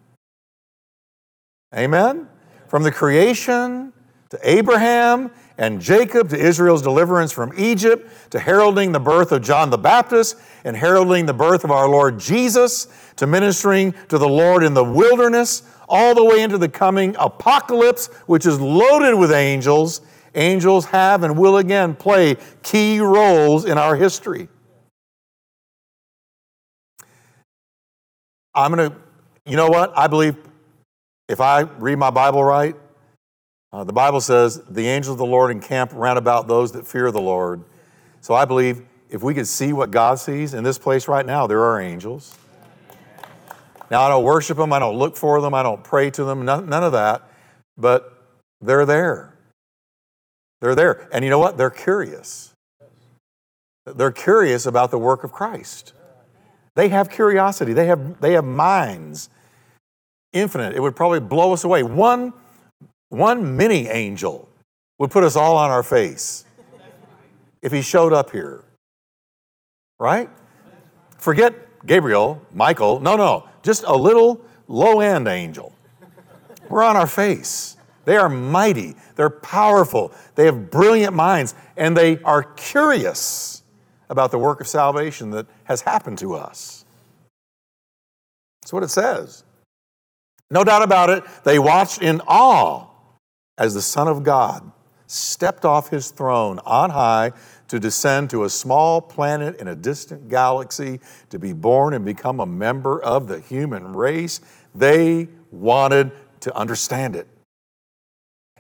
Amen? 1.75 2.29
From 2.69 2.83
the 2.83 2.93
creation 2.93 3.93
to 4.31 4.39
Abraham 4.43 5.31
and 5.59 5.81
Jacob 5.81 6.29
to 6.31 6.39
Israel's 6.39 6.83
deliverance 6.83 7.33
from 7.33 7.53
Egypt 7.57 8.31
to 8.31 8.39
heralding 8.39 8.93
the 8.93 9.01
birth 9.01 9.33
of 9.33 9.43
John 9.43 9.71
the 9.71 9.79
Baptist 9.79 10.37
and 10.65 10.77
heralding 10.77 11.27
the 11.27 11.35
birth 11.35 11.65
of 11.65 11.71
our 11.71 11.89
Lord 11.89 12.19
Jesus 12.19 12.89
to 13.17 13.27
ministering 13.27 13.93
to 14.09 14.19
the 14.19 14.29
Lord 14.29 14.63
in 14.65 14.75
the 14.75 14.85
wilderness, 14.85 15.63
all 15.89 16.15
the 16.15 16.25
way 16.25 16.43
into 16.43 16.59
the 16.59 16.69
coming 16.69 17.17
apocalypse, 17.19 18.07
which 18.27 18.47
is 18.47 18.61
loaded 18.61 19.15
with 19.15 19.33
angels. 19.33 20.01
Angels 20.35 20.87
have 20.87 21.25
and 21.25 21.37
will 21.37 21.57
again 21.57 21.95
play 21.95 22.37
key 22.63 23.01
roles 23.01 23.65
in 23.65 23.77
our 23.77 23.97
history. 23.97 24.49
I'm 28.55 28.75
going 28.75 28.91
to, 28.91 28.97
you 29.47 29.57
know 29.57 29.69
what? 29.69 29.97
I 29.97 30.07
believe 30.07 30.37
if 31.29 31.41
I 31.41 31.61
read 31.61 31.97
my 31.97 32.11
Bible 32.11 32.43
right, 32.43 32.75
uh, 33.73 33.85
the 33.85 33.93
Bible 33.93 34.21
says, 34.21 34.61
the 34.69 34.89
angels 34.89 35.13
of 35.13 35.19
the 35.19 35.27
Lord 35.27 35.53
encamp 35.53 35.93
round 35.95 36.19
about 36.19 36.49
those 36.49 36.73
that 36.73 36.87
fear 36.87 37.11
the 37.13 37.21
Lord. 37.21 37.63
So 38.21 38.35
I 38.35 38.45
believe 38.45 38.83
if 39.09 39.23
we 39.23 39.35
could 39.35 39.47
see 39.47 39.73
what 39.73 39.91
God 39.91 40.19
sees 40.19 40.55
in 40.55 40.65
this 40.65 40.79
place 40.79 41.07
right 41.07 41.25
now, 41.25 41.47
there 41.47 41.63
are 41.63 41.81
angels. 41.81 42.37
Now, 43.91 44.03
I 44.03 44.09
don't 44.09 44.25
worship 44.25 44.57
them, 44.57 44.73
I 44.73 44.79
don't 44.79 44.97
look 44.97 45.17
for 45.17 45.41
them, 45.41 45.53
I 45.55 45.63
don't 45.63 45.83
pray 45.83 46.11
to 46.11 46.25
them, 46.25 46.45
none, 46.45 46.69
none 46.69 46.85
of 46.85 46.93
that, 46.93 47.29
but 47.77 48.25
they're 48.61 48.87
there. 48.87 49.37
They're 50.61 50.75
there. 50.75 51.09
And 51.13 51.25
you 51.25 51.31
know 51.31 51.39
what? 51.39 51.57
They're 51.57 51.71
curious. 51.71 52.53
They're 53.87 54.13
curious 54.13 54.67
about 54.67 54.91
the 54.91 54.99
work 54.99 55.25
of 55.25 55.33
Christ. 55.33 55.95
They 56.75 56.89
have 56.89 57.11
curiosity, 57.11 57.73
they 57.73 57.87
have, 57.87 58.21
they 58.21 58.33
have 58.33 58.45
minds 58.45 59.29
infinite. 60.33 60.75
It 60.75 60.81
would 60.81 60.97
probably 60.97 61.21
blow 61.21 61.53
us 61.53 61.65
away. 61.65 61.83
One, 61.83 62.33
one 63.09 63.57
mini 63.57 63.89
angel 63.89 64.49
would 64.99 65.11
put 65.11 65.25
us 65.25 65.37
all 65.37 65.57
on 65.57 65.71
our 65.71 65.83
face 65.83 66.45
if 67.63 67.73
he 67.73 67.83
showed 67.83 68.13
up 68.13 68.31
here. 68.31 68.65
Right? 69.99 70.31
Forget 71.19 71.55
Gabriel, 71.87 72.41
Michael. 72.55 73.01
No, 73.01 73.17
no, 73.17 73.49
just 73.63 73.85
a 73.87 73.95
little 73.95 74.41
low 74.69 75.01
end 75.01 75.29
angel. 75.29 75.75
We're 76.69 76.85
on 76.85 76.97
our 76.97 77.07
face. 77.07 77.77
They 78.05 78.17
are 78.17 78.29
mighty, 78.29 78.97
they're 79.17 79.31
powerful, 79.31 80.13
they 80.35 80.47
have 80.47 80.71
brilliant 80.71 81.15
minds, 81.15 81.55
and 81.77 81.97
they 81.97 82.19
are 82.23 82.43
curious 82.43 83.60
about 84.11 84.33
the 84.33 84.39
work 84.39 84.61
of 84.61 84.67
salvation 84.69 85.31
that 85.31 85.47
has 85.65 85.81
happened 85.81 86.19
to 86.19 86.35
us. 86.35 86.85
That's 88.61 88.73
what 88.73 88.83
it 88.83 88.89
says. 88.89 89.45
No 90.51 90.65
doubt 90.65 90.83
about 90.83 91.11
it, 91.11 91.23
they 91.45 91.61
watched 91.61 92.03
in 92.03 92.21
awe 92.27 92.89
as 93.57 93.73
the 93.73 93.81
Son 93.81 94.09
of 94.09 94.25
God 94.25 94.71
stepped 95.07 95.65
off 95.65 95.91
his 95.91 96.11
throne 96.11 96.59
on 96.67 96.91
high 96.91 97.33
to 97.69 97.79
descend 97.79 98.31
to 98.31 98.45
a 98.45 98.51
small 98.51 99.01
planet 99.01 99.61
in 99.61 99.69
a 99.69 99.77
distant 99.77 100.29
galaxy 100.29 100.99
to 101.31 101.39
be 101.39 101.53
born 101.53 101.95
and 101.95 102.05
become 102.05 102.41
a 102.41 102.47
member 102.47 103.01
of 103.01 103.29
the 103.29 103.41
human 103.41 103.95
race. 103.95 104.41
They 104.75 105.29
wanted 105.53 106.11
to 106.41 106.57
understand 106.57 107.15
it. 107.15 107.29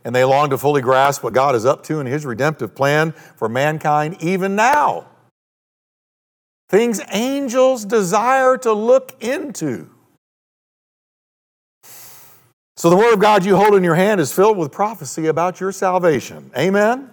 And 0.05 0.15
they 0.15 0.25
longed 0.25 0.51
to 0.53 0.59
fully 0.59 0.81
grasp 0.81 1.25
what 1.25 1.33
God 1.33 1.57
is 1.57 1.67
up 1.67 1.83
to 1.85 1.99
in 1.99 2.07
his 2.07 2.25
redemptive 2.25 2.75
plan 2.75 3.13
for 3.13 3.49
mankind 3.49 4.17
even 4.21 4.55
now 4.55 5.10
things 6.71 7.01
angels 7.11 7.85
desire 7.85 8.57
to 8.59 8.73
look 8.73 9.23
into. 9.23 9.91
So, 12.77 12.89
the 12.89 12.97
Word 12.97 13.13
of 13.13 13.19
God 13.19 13.45
you 13.45 13.57
hold 13.57 13.75
in 13.75 13.85
your 13.85 13.97
hand 13.97 14.23
is 14.23 14.33
filled 14.33 14.57
with 14.57 14.73
prophecy 14.73 15.27
about 15.27 15.61
your 15.61 15.73
salvation. 15.73 16.51
Amen? 16.57 17.11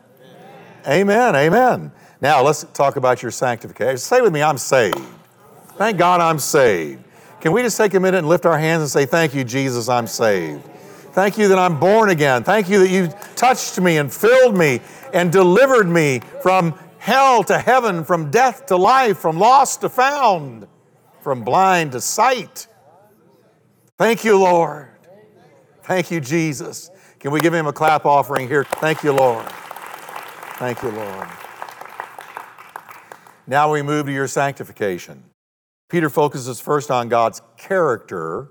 Amen. 0.88 0.88
Amen. 0.88 1.36
Amen. 1.36 1.92
Now, 2.22 2.42
let's 2.42 2.64
talk 2.74 2.96
about 2.96 3.22
your 3.22 3.32
sanctification. 3.32 3.98
Say 3.98 4.22
with 4.22 4.32
me, 4.32 4.42
I'm 4.42 4.58
saved. 4.58 5.02
Thank 5.76 5.98
God 5.98 6.22
I'm 6.22 6.40
saved. 6.40 7.04
Can 7.42 7.52
we 7.52 7.64
just 7.64 7.78
take 7.78 7.96
a 7.96 8.00
minute 8.00 8.20
and 8.20 8.30
lift 8.30 8.46
our 8.46 8.58
hands 8.58 8.82
and 8.82 8.90
say, 8.90 9.06
Thank 9.06 9.34
you, 9.34 9.44
Jesus, 9.44 9.90
I'm 9.90 10.08
saved. 10.08 10.64
Thank 11.12 11.38
you 11.38 11.48
that 11.48 11.58
I'm 11.58 11.80
born 11.80 12.12
again. 12.12 12.44
Thank 12.44 12.70
you 12.70 12.80
that 12.80 12.90
you 12.90 13.10
touched 13.36 13.80
me 13.82 13.98
and 13.98 14.14
filled 14.14 14.56
me 14.56 14.82
and 15.14 15.32
delivered 15.32 15.90
me 15.90 16.22
from 16.44 16.78
hell 17.00 17.44
to 17.46 17.60
heaven, 17.60 18.04
from 18.04 18.32
death 18.32 18.66
to 18.68 18.78
life, 18.78 19.18
from 19.18 19.38
lost 19.38 19.82
to 19.82 19.90
found, 19.90 20.68
from 21.22 21.44
blind 21.44 21.94
to 21.94 22.02
sight. 22.02 22.68
Thank 23.98 24.24
you, 24.24 24.40
Lord. 24.40 24.90
Thank 25.84 26.12
you, 26.12 26.20
Jesus. 26.20 26.92
Can 27.20 27.32
we 27.32 27.40
give 27.40 27.54
him 27.54 27.66
a 27.66 27.74
clap 27.74 28.06
offering 28.06 28.48
here? 28.48 28.64
Thank 28.64 29.04
you, 29.04 29.12
Lord. 29.12 29.46
Thank 30.58 30.84
you, 30.84 30.90
Lord. 30.90 31.28
Now 33.48 33.72
we 33.72 33.82
move 33.82 34.08
to 34.08 34.12
your 34.12 34.28
sanctification. 34.28 35.24
Peter 35.90 36.10
focuses 36.10 36.60
first 36.60 36.92
on 36.92 37.08
God's 37.08 37.42
character 37.58 38.50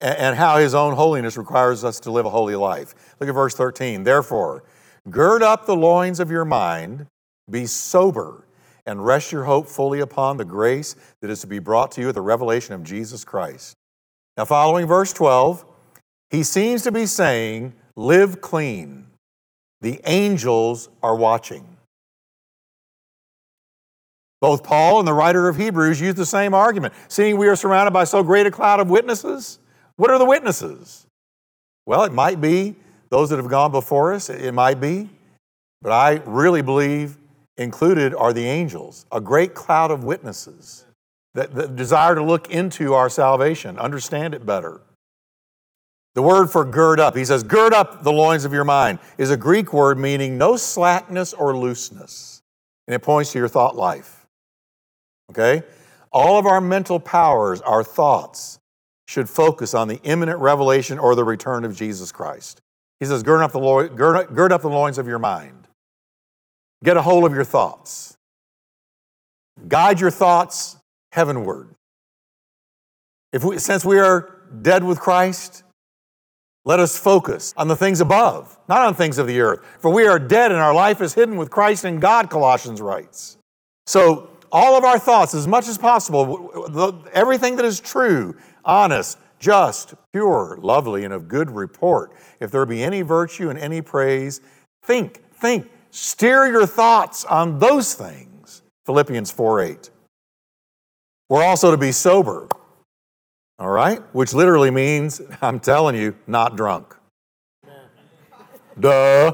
and 0.00 0.36
how 0.36 0.58
his 0.58 0.74
own 0.74 0.94
holiness 0.94 1.36
requires 1.36 1.84
us 1.84 2.00
to 2.00 2.10
live 2.10 2.26
a 2.26 2.30
holy 2.30 2.56
life. 2.56 2.94
Look 3.18 3.28
at 3.28 3.34
verse 3.34 3.54
13. 3.54 4.04
Therefore, 4.04 4.64
gird 5.08 5.42
up 5.42 5.66
the 5.66 5.76
loins 5.76 6.20
of 6.20 6.30
your 6.30 6.44
mind 6.44 7.06
be 7.50 7.66
sober 7.66 8.46
and 8.86 9.04
rest 9.04 9.32
your 9.32 9.44
hope 9.44 9.68
fully 9.68 10.00
upon 10.00 10.36
the 10.36 10.44
grace 10.44 10.96
that 11.20 11.30
is 11.30 11.40
to 11.40 11.46
be 11.46 11.58
brought 11.58 11.92
to 11.92 12.00
you 12.00 12.08
at 12.08 12.14
the 12.14 12.20
revelation 12.20 12.74
of 12.74 12.82
Jesus 12.82 13.24
Christ. 13.24 13.76
Now, 14.36 14.44
following 14.44 14.86
verse 14.86 15.12
12, 15.12 15.64
he 16.30 16.42
seems 16.42 16.82
to 16.82 16.92
be 16.92 17.06
saying, 17.06 17.74
Live 17.96 18.40
clean. 18.40 19.06
The 19.80 20.00
angels 20.04 20.88
are 21.02 21.16
watching. 21.16 21.76
Both 24.40 24.62
Paul 24.62 24.98
and 24.98 25.06
the 25.06 25.12
writer 25.12 25.48
of 25.48 25.56
Hebrews 25.56 26.00
use 26.00 26.14
the 26.14 26.24
same 26.24 26.54
argument. 26.54 26.94
Seeing 27.08 27.36
we 27.36 27.48
are 27.48 27.56
surrounded 27.56 27.92
by 27.92 28.04
so 28.04 28.22
great 28.22 28.46
a 28.46 28.50
cloud 28.50 28.80
of 28.80 28.88
witnesses, 28.88 29.58
what 29.96 30.10
are 30.10 30.18
the 30.18 30.24
witnesses? 30.24 31.06
Well, 31.84 32.04
it 32.04 32.12
might 32.12 32.40
be 32.40 32.76
those 33.10 33.28
that 33.30 33.36
have 33.36 33.48
gone 33.48 33.72
before 33.72 34.14
us, 34.14 34.30
it 34.30 34.52
might 34.52 34.80
be, 34.80 35.10
but 35.82 35.92
I 35.92 36.22
really 36.24 36.62
believe 36.62 37.18
included 37.60 38.14
are 38.14 38.32
the 38.32 38.46
angels, 38.46 39.04
a 39.12 39.20
great 39.20 39.54
cloud 39.54 39.90
of 39.90 40.02
witnesses 40.02 40.86
that, 41.34 41.54
that 41.54 41.76
desire 41.76 42.14
to 42.14 42.22
look 42.22 42.50
into 42.50 42.94
our 42.94 43.10
salvation, 43.10 43.78
understand 43.78 44.34
it 44.34 44.46
better. 44.46 44.80
The 46.14 46.22
word 46.22 46.48
for 46.48 46.64
gird 46.64 46.98
up, 46.98 47.14
he 47.14 47.24
says, 47.24 47.42
gird 47.42 47.74
up 47.74 48.02
the 48.02 48.12
loins 48.12 48.46
of 48.46 48.52
your 48.52 48.64
mind, 48.64 48.98
is 49.18 49.30
a 49.30 49.36
Greek 49.36 49.72
word 49.74 49.98
meaning 49.98 50.38
no 50.38 50.56
slackness 50.56 51.34
or 51.34 51.56
looseness. 51.56 52.42
And 52.88 52.94
it 52.94 53.00
points 53.00 53.32
to 53.32 53.38
your 53.38 53.46
thought 53.46 53.76
life. 53.76 54.26
Okay? 55.30 55.62
All 56.10 56.38
of 56.38 56.46
our 56.46 56.60
mental 56.60 56.98
powers, 56.98 57.60
our 57.60 57.84
thoughts, 57.84 58.58
should 59.06 59.28
focus 59.28 59.74
on 59.74 59.86
the 59.86 60.00
imminent 60.02 60.40
revelation 60.40 60.98
or 60.98 61.14
the 61.14 61.24
return 61.24 61.64
of 61.64 61.76
Jesus 61.76 62.10
Christ. 62.10 62.62
He 63.00 63.06
says, 63.06 63.22
gird 63.22 63.42
up 63.42 63.52
the, 63.52 63.60
lo- 63.60 63.88
gird, 63.88 64.34
gird 64.34 64.50
up 64.50 64.62
the 64.62 64.70
loins 64.70 64.98
of 64.98 65.06
your 65.06 65.18
mind. 65.18 65.59
Get 66.82 66.96
a 66.96 67.02
hold 67.02 67.24
of 67.24 67.34
your 67.34 67.44
thoughts. 67.44 68.16
Guide 69.68 70.00
your 70.00 70.10
thoughts 70.10 70.76
heavenward. 71.12 71.74
If 73.32 73.44
we, 73.44 73.58
since 73.58 73.84
we 73.84 73.98
are 73.98 74.40
dead 74.62 74.82
with 74.82 74.98
Christ, 74.98 75.62
let 76.64 76.80
us 76.80 76.98
focus 76.98 77.54
on 77.56 77.68
the 77.68 77.76
things 77.76 78.00
above, 78.00 78.58
not 78.68 78.86
on 78.86 78.94
things 78.94 79.18
of 79.18 79.26
the 79.26 79.40
earth. 79.40 79.60
For 79.78 79.90
we 79.90 80.06
are 80.06 80.18
dead 80.18 80.52
and 80.52 80.60
our 80.60 80.74
life 80.74 81.00
is 81.00 81.14
hidden 81.14 81.36
with 81.36 81.50
Christ 81.50 81.84
in 81.84 82.00
God, 82.00 82.30
Colossians 82.30 82.80
writes. 82.80 83.36
So, 83.86 84.28
all 84.52 84.76
of 84.76 84.82
our 84.82 84.98
thoughts, 84.98 85.32
as 85.32 85.46
much 85.46 85.68
as 85.68 85.78
possible, 85.78 87.04
everything 87.12 87.54
that 87.56 87.64
is 87.64 87.78
true, 87.78 88.36
honest, 88.64 89.16
just, 89.38 89.94
pure, 90.12 90.58
lovely, 90.60 91.04
and 91.04 91.14
of 91.14 91.28
good 91.28 91.50
report, 91.50 92.12
if 92.40 92.50
there 92.50 92.66
be 92.66 92.82
any 92.82 93.02
virtue 93.02 93.48
and 93.48 93.58
any 93.58 93.80
praise, 93.80 94.40
think, 94.82 95.22
think, 95.34 95.70
Steer 95.90 96.46
your 96.46 96.66
thoughts 96.66 97.24
on 97.24 97.58
those 97.58 97.94
things. 97.94 98.62
Philippians 98.86 99.30
4 99.30 99.62
8. 99.62 99.90
We're 101.28 101.44
also 101.44 101.70
to 101.70 101.76
be 101.76 101.92
sober, 101.92 102.48
all 103.58 103.70
right? 103.70 104.02
Which 104.12 104.34
literally 104.34 104.70
means, 104.70 105.20
I'm 105.42 105.60
telling 105.60 105.94
you, 105.94 106.16
not 106.26 106.56
drunk. 106.56 106.96
Duh. 108.78 109.32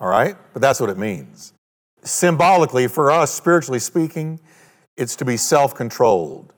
All 0.00 0.08
right? 0.08 0.36
But 0.52 0.62
that's 0.62 0.80
what 0.80 0.90
it 0.90 0.98
means. 0.98 1.52
Symbolically, 2.04 2.88
for 2.88 3.10
us, 3.10 3.32
spiritually 3.32 3.78
speaking, 3.78 4.40
it's 4.96 5.16
to 5.16 5.24
be 5.24 5.36
self 5.36 5.74
controlled 5.74 6.52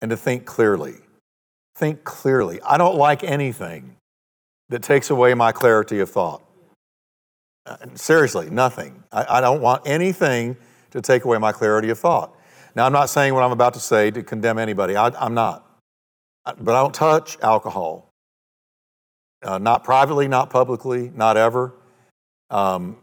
and 0.00 0.10
to 0.10 0.16
think 0.16 0.44
clearly. 0.44 0.96
Think 1.76 2.04
clearly. 2.04 2.60
I 2.62 2.76
don't 2.76 2.96
like 2.96 3.24
anything 3.24 3.96
that 4.68 4.82
takes 4.82 5.10
away 5.10 5.34
my 5.34 5.52
clarity 5.52 6.00
of 6.00 6.10
thought. 6.10 6.42
Seriously, 7.94 8.50
nothing. 8.50 9.04
I, 9.12 9.38
I, 9.38 9.40
don't 9.40 9.60
want 9.62 9.82
anything 9.86 10.56
to 10.90 11.00
take 11.00 11.24
away 11.24 11.38
my 11.38 11.52
clarity 11.52 11.90
of 11.90 11.98
thought. 11.98 12.34
Now, 12.74 12.86
I'm 12.86 12.92
not 12.92 13.08
saying 13.10 13.34
what 13.34 13.42
I'm 13.44 13.52
about 13.52 13.74
to 13.74 13.80
say 13.80 14.10
to 14.10 14.22
condemn 14.22 14.58
anybody. 14.58 14.96
I, 14.96 15.08
I'm 15.08 15.34
not. 15.34 15.66
But 16.44 16.74
I 16.74 16.82
don't 16.82 16.94
touch 16.94 17.38
alcohol. 17.42 18.10
uh, 19.42 19.58
not 19.58 19.84
privately, 19.84 20.28
not 20.28 20.50
publicly, 20.50 21.10
not 21.14 21.36
ever. 21.36 21.74
Um, 22.50 22.96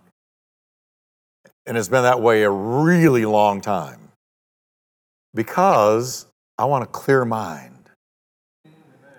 and 1.66 1.78
it's 1.78 1.90
been 1.90 2.04
that 2.04 2.22
way 2.22 2.44
a 2.44 2.50
really 2.52 3.26
long 3.26 3.62
time 3.62 4.10
because 5.34 6.26
I 6.58 6.66
want 6.66 6.84
a 6.84 6.88
clear 6.88 7.26
mind. 7.26 7.90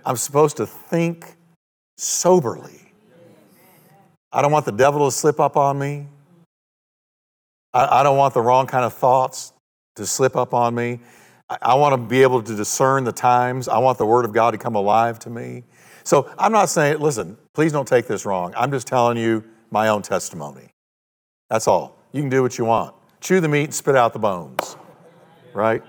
I'm 0.04 0.16
supposed 0.16 0.56
to 0.58 0.66
think 0.66 1.36
soberly. 1.98 2.79
I 4.32 4.42
don't 4.42 4.52
want 4.52 4.64
the 4.64 4.72
devil 4.72 5.06
to 5.06 5.12
slip 5.12 5.40
up 5.40 5.56
on 5.56 5.78
me. 5.78 6.06
I, 7.72 8.00
I 8.00 8.02
don't 8.02 8.16
want 8.16 8.34
the 8.34 8.40
wrong 8.42 8.66
kind 8.66 8.84
of 8.84 8.92
thoughts 8.92 9.52
to 9.96 10.06
slip 10.06 10.36
up 10.36 10.54
on 10.54 10.74
me. 10.74 11.00
I, 11.48 11.58
I 11.62 11.74
want 11.74 11.92
to 11.92 11.96
be 11.96 12.22
able 12.22 12.42
to 12.42 12.56
discern 12.56 13.04
the 13.04 13.12
times. 13.12 13.68
I 13.68 13.78
want 13.78 13.98
the 13.98 14.06
Word 14.06 14.24
of 14.24 14.32
God 14.32 14.52
to 14.52 14.58
come 14.58 14.74
alive 14.74 15.18
to 15.20 15.30
me. 15.30 15.64
So 16.04 16.30
I'm 16.38 16.52
not 16.52 16.68
saying, 16.68 17.00
listen, 17.00 17.36
please 17.54 17.72
don't 17.72 17.86
take 17.86 18.06
this 18.06 18.24
wrong. 18.24 18.54
I'm 18.56 18.70
just 18.70 18.86
telling 18.86 19.16
you 19.16 19.44
my 19.70 19.88
own 19.88 20.02
testimony. 20.02 20.70
That's 21.48 21.68
all. 21.68 21.96
You 22.12 22.22
can 22.22 22.30
do 22.30 22.42
what 22.42 22.58
you 22.58 22.64
want. 22.64 22.94
Chew 23.20 23.40
the 23.40 23.48
meat 23.48 23.64
and 23.64 23.74
spit 23.74 23.96
out 23.96 24.12
the 24.12 24.18
bones, 24.18 24.76
right? 25.52 25.82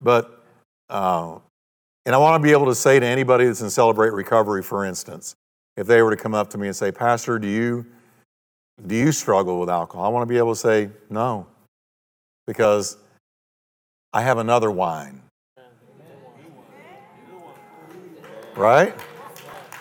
But, 0.00 0.44
uh, 0.88 1.38
and 2.04 2.14
I 2.14 2.18
want 2.18 2.40
to 2.40 2.46
be 2.46 2.52
able 2.52 2.66
to 2.66 2.74
say 2.74 3.00
to 3.00 3.06
anybody 3.06 3.46
that's 3.46 3.62
in 3.62 3.70
Celebrate 3.70 4.12
Recovery, 4.12 4.62
for 4.62 4.84
instance, 4.84 5.34
if 5.76 5.86
they 5.86 6.02
were 6.02 6.10
to 6.10 6.16
come 6.16 6.34
up 6.34 6.50
to 6.50 6.58
me 6.58 6.66
and 6.66 6.76
say, 6.76 6.90
Pastor, 6.90 7.38
do 7.38 7.48
you, 7.48 7.86
do 8.86 8.94
you 8.94 9.12
struggle 9.12 9.60
with 9.60 9.68
alcohol? 9.68 10.04
I 10.04 10.08
want 10.08 10.22
to 10.22 10.32
be 10.32 10.38
able 10.38 10.54
to 10.54 10.60
say, 10.60 10.90
no, 11.10 11.46
because 12.46 12.96
I 14.12 14.22
have 14.22 14.38
another 14.38 14.70
wine. 14.70 15.22
Right? 18.54 18.94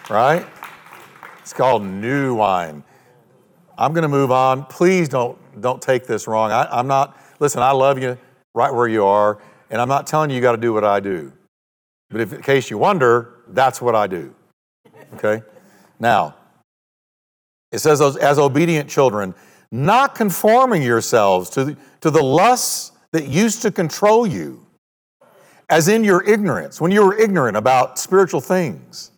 Right? 0.09 0.45
It's 1.39 1.53
called 1.53 1.83
new 1.83 2.35
wine. 2.35 2.83
I'm 3.77 3.93
going 3.93 4.03
to 4.03 4.09
move 4.09 4.31
on. 4.31 4.65
Please 4.65 5.07
don't, 5.07 5.37
don't 5.61 5.81
take 5.81 6.05
this 6.05 6.27
wrong. 6.27 6.51
I, 6.51 6.67
I'm 6.69 6.87
not, 6.87 7.17
listen, 7.39 7.61
I 7.61 7.71
love 7.71 8.01
you 8.01 8.17
right 8.53 8.73
where 8.73 8.87
you 8.87 9.05
are, 9.05 9.39
and 9.69 9.81
I'm 9.81 9.87
not 9.87 10.07
telling 10.07 10.29
you 10.29 10.35
you 10.35 10.41
got 10.41 10.53
to 10.53 10.57
do 10.57 10.73
what 10.73 10.83
I 10.83 10.99
do. 10.99 11.31
But 12.09 12.21
if, 12.21 12.33
in 12.33 12.41
case 12.41 12.69
you 12.69 12.77
wonder, 12.77 13.41
that's 13.47 13.81
what 13.81 13.95
I 13.95 14.07
do. 14.07 14.33
Okay? 15.15 15.41
Now, 15.99 16.35
it 17.71 17.79
says, 17.79 18.01
as 18.01 18.39
obedient 18.39 18.89
children, 18.89 19.35
not 19.71 20.15
conforming 20.15 20.81
yourselves 20.81 21.49
to 21.51 21.65
the, 21.65 21.77
to 22.01 22.09
the 22.09 22.23
lusts 22.23 22.91
that 23.11 23.27
used 23.27 23.61
to 23.63 23.71
control 23.71 24.25
you, 24.25 24.65
as 25.69 25.87
in 25.87 26.03
your 26.03 26.23
ignorance, 26.23 26.79
when 26.79 26.91
you 26.91 27.03
were 27.03 27.17
ignorant 27.17 27.57
about 27.57 27.97
spiritual 27.97 28.41
things. 28.41 29.11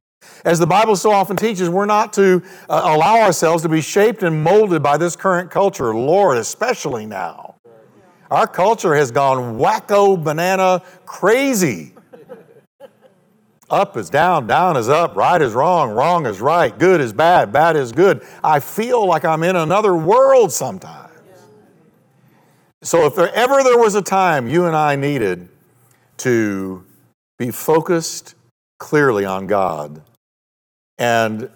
As 0.45 0.59
the 0.59 0.67
Bible 0.67 0.95
so 0.95 1.11
often 1.11 1.35
teaches, 1.35 1.69
we're 1.69 1.85
not 1.85 2.13
to 2.13 2.41
uh, 2.69 2.81
allow 2.83 3.19
ourselves 3.19 3.63
to 3.63 3.69
be 3.69 3.81
shaped 3.81 4.23
and 4.23 4.43
molded 4.43 4.81
by 4.81 4.97
this 4.97 5.15
current 5.15 5.51
culture, 5.51 5.93
Lord, 5.93 6.37
especially 6.37 7.05
now. 7.05 7.55
Our 8.29 8.47
culture 8.47 8.95
has 8.95 9.11
gone 9.11 9.57
wacko 9.57 10.21
banana 10.21 10.81
crazy. 11.05 11.93
Up 13.69 13.97
is 13.97 14.09
down, 14.09 14.47
down 14.47 14.77
is 14.77 14.87
up, 14.87 15.15
right 15.15 15.41
is 15.41 15.53
wrong, 15.53 15.91
wrong 15.91 16.25
is 16.25 16.39
right, 16.39 16.77
good 16.77 17.01
is 17.01 17.11
bad, 17.11 17.51
bad 17.51 17.75
is 17.75 17.91
good. 17.91 18.25
I 18.41 18.61
feel 18.61 19.05
like 19.05 19.25
I'm 19.25 19.43
in 19.43 19.57
another 19.57 19.93
world 19.93 20.53
sometimes. 20.53 21.11
So, 22.81 23.05
if 23.05 23.15
there 23.15 23.33
ever 23.33 23.63
there 23.63 23.77
was 23.77 23.95
a 23.95 24.01
time 24.01 24.47
you 24.47 24.65
and 24.65 24.75
I 24.75 24.95
needed 24.95 25.49
to 26.17 26.85
be 27.37 27.51
focused 27.51 28.35
clearly 28.79 29.25
on 29.25 29.47
God 29.47 30.01
and 30.97 31.49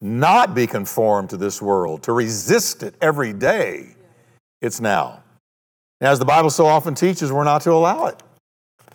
not 0.00 0.54
be 0.54 0.66
conformed 0.66 1.30
to 1.30 1.36
this 1.36 1.60
world, 1.60 2.02
to 2.04 2.12
resist 2.12 2.82
it 2.82 2.94
every 3.02 3.32
day, 3.32 3.94
it's 4.62 4.80
now. 4.80 5.22
As 6.00 6.18
the 6.18 6.24
Bible 6.24 6.50
so 6.50 6.66
often 6.66 6.94
teaches, 6.94 7.30
we're 7.30 7.44
not 7.44 7.62
to 7.62 7.72
allow 7.72 8.06
it. 8.06 8.22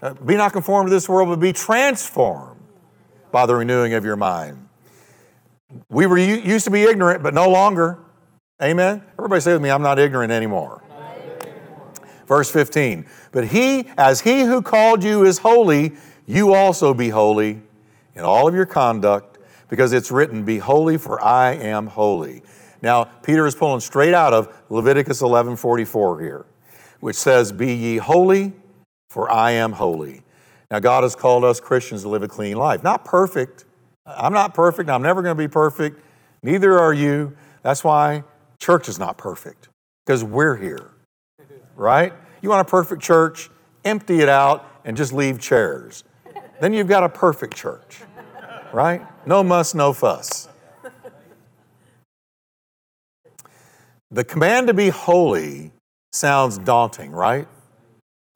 Uh, 0.01 0.13
be 0.13 0.35
not 0.35 0.53
conformed 0.53 0.87
to 0.87 0.93
this 0.93 1.09
world, 1.09 1.29
but 1.29 1.39
be 1.39 1.53
transformed 1.53 2.59
by 3.31 3.45
the 3.45 3.55
renewing 3.55 3.93
of 3.93 4.05
your 4.05 4.15
mind. 4.15 4.67
We 5.89 6.05
were 6.05 6.17
used 6.17 6.65
to 6.65 6.71
be 6.71 6.83
ignorant, 6.83 7.23
but 7.23 7.33
no 7.33 7.49
longer. 7.49 7.99
Amen. 8.61 9.03
Everybody 9.17 9.41
say 9.41 9.53
with 9.53 9.61
me, 9.61 9.69
I'm 9.69 9.81
not 9.81 9.99
ignorant 9.99 10.31
anymore. 10.31 10.83
Verse 12.27 12.51
15. 12.51 13.05
But 13.31 13.47
he, 13.47 13.87
as 13.97 14.21
he 14.21 14.41
who 14.41 14.61
called 14.61 15.03
you 15.03 15.25
is 15.25 15.39
holy, 15.39 15.93
you 16.25 16.53
also 16.53 16.93
be 16.93 17.09
holy 17.09 17.61
in 18.15 18.23
all 18.23 18.47
of 18.47 18.55
your 18.55 18.65
conduct, 18.65 19.37
because 19.69 19.93
it's 19.93 20.11
written, 20.11 20.43
Be 20.43 20.57
holy, 20.57 20.97
for 20.97 21.23
I 21.23 21.53
am 21.53 21.87
holy. 21.87 22.41
Now, 22.81 23.05
Peter 23.05 23.45
is 23.45 23.55
pulling 23.55 23.79
straight 23.79 24.13
out 24.13 24.33
of 24.33 24.53
Leviticus 24.69 25.21
11:44 25.21 26.21
here, 26.21 26.45
which 26.99 27.15
says, 27.15 27.51
Be 27.51 27.73
ye 27.73 27.97
holy, 27.97 28.53
for 29.09 29.31
I 29.31 29.51
am 29.51 29.73
holy. 29.73 30.23
Now, 30.69 30.79
God 30.79 31.03
has 31.03 31.15
called 31.15 31.43
us 31.43 31.59
Christians 31.59 32.01
to 32.01 32.09
live 32.09 32.23
a 32.23 32.27
clean 32.27 32.57
life. 32.57 32.83
Not 32.83 33.05
perfect. 33.05 33.65
I'm 34.05 34.33
not 34.33 34.53
perfect. 34.53 34.89
I'm 34.89 35.01
never 35.01 35.21
going 35.21 35.35
to 35.35 35.41
be 35.41 35.47
perfect. 35.47 36.01
Neither 36.43 36.77
are 36.77 36.93
you. 36.93 37.35
That's 37.63 37.83
why 37.83 38.23
church 38.59 38.89
is 38.89 38.99
not 38.99 39.17
perfect, 39.17 39.69
because 40.05 40.23
we're 40.23 40.55
here, 40.55 40.91
right? 41.75 42.13
You 42.41 42.49
want 42.49 42.67
a 42.67 42.69
perfect 42.69 43.01
church? 43.01 43.49
Empty 43.85 44.21
it 44.21 44.29
out 44.29 44.69
and 44.85 44.95
just 44.97 45.13
leave 45.13 45.39
chairs. 45.39 46.03
Then 46.59 46.73
you've 46.73 46.87
got 46.87 47.03
a 47.03 47.09
perfect 47.09 47.55
church, 47.55 48.01
right? 48.73 49.01
No 49.25 49.43
muss, 49.43 49.73
no 49.73 49.93
fuss. 49.93 50.49
The 54.09 54.23
command 54.23 54.67
to 54.67 54.73
be 54.73 54.89
holy 54.89 55.71
sounds 56.13 56.57
daunting, 56.57 57.11
right? 57.11 57.47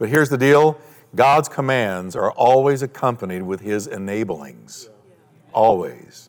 But 0.01 0.09
here's 0.09 0.29
the 0.29 0.37
deal 0.37 0.81
God's 1.13 1.47
commands 1.47 2.15
are 2.15 2.31
always 2.31 2.81
accompanied 2.81 3.43
with 3.43 3.61
His 3.61 3.87
enablings. 3.87 4.89
Always. 5.53 6.27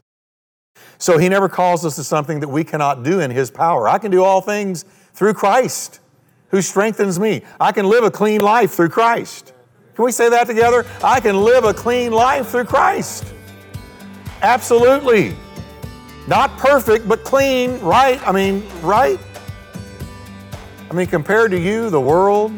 So 0.99 1.17
He 1.17 1.31
never 1.31 1.49
calls 1.49 1.83
us 1.87 1.97
to 1.97 2.05
something 2.05 2.41
that 2.41 2.49
we 2.49 2.65
cannot 2.65 3.03
do 3.03 3.21
in 3.21 3.31
His 3.31 3.51
power. 3.51 3.89
I 3.89 3.97
can 3.97 4.11
do 4.11 4.23
all 4.23 4.43
things 4.43 4.85
through 5.15 5.33
Christ 5.33 6.01
who 6.49 6.61
strengthens 6.61 7.19
me. 7.19 7.45
I 7.59 7.73
can 7.73 7.87
live 7.89 8.05
a 8.05 8.11
clean 8.11 8.43
life 8.43 8.73
through 8.73 8.91
Christ. 8.91 9.55
Can 9.95 10.05
we 10.05 10.13
say 10.13 10.29
that 10.29 10.47
together? 10.47 10.85
I 11.03 11.21
can 11.21 11.43
live 11.43 11.65
a 11.65 11.73
clean 11.73 12.13
life 12.13 12.49
through 12.49 12.65
Christ. 12.65 13.33
Absolutely. 14.43 15.35
Not 16.29 16.59
perfect, 16.59 17.09
but 17.09 17.25
clean, 17.25 17.81
right? 17.81 18.21
I 18.29 18.33
mean, 18.33 18.69
right? 18.83 19.19
I 20.91 20.95
mean, 20.95 21.07
compared 21.07 21.51
to 21.53 21.59
you, 21.59 21.89
the 21.89 22.01
world, 22.01 22.53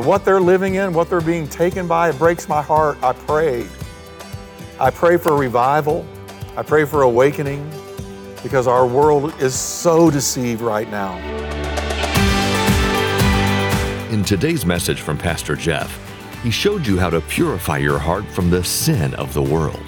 what 0.00 0.24
they're 0.24 0.40
living 0.40 0.76
in, 0.76 0.94
what 0.94 1.10
they're 1.10 1.20
being 1.20 1.46
taken 1.46 1.86
by, 1.86 2.10
it 2.10 2.18
breaks 2.18 2.48
my 2.48 2.62
heart. 2.62 2.96
I 3.02 3.12
pray. 3.12 3.66
I 4.80 4.90
pray 4.90 5.18
for 5.18 5.36
revival. 5.36 6.06
I 6.56 6.62
pray 6.62 6.84
for 6.84 7.02
awakening 7.02 7.70
because 8.42 8.66
our 8.66 8.86
world 8.86 9.34
is 9.40 9.54
so 9.54 10.10
deceived 10.10 10.62
right 10.62 10.90
now. 10.90 11.18
In 14.10 14.24
today's 14.24 14.66
message 14.66 15.00
from 15.00 15.18
Pastor 15.18 15.56
Jeff, 15.56 15.98
he 16.42 16.50
showed 16.50 16.86
you 16.86 16.98
how 16.98 17.10
to 17.10 17.20
purify 17.20 17.78
your 17.78 17.98
heart 17.98 18.24
from 18.26 18.50
the 18.50 18.64
sin 18.64 19.14
of 19.14 19.32
the 19.34 19.42
world. 19.42 19.82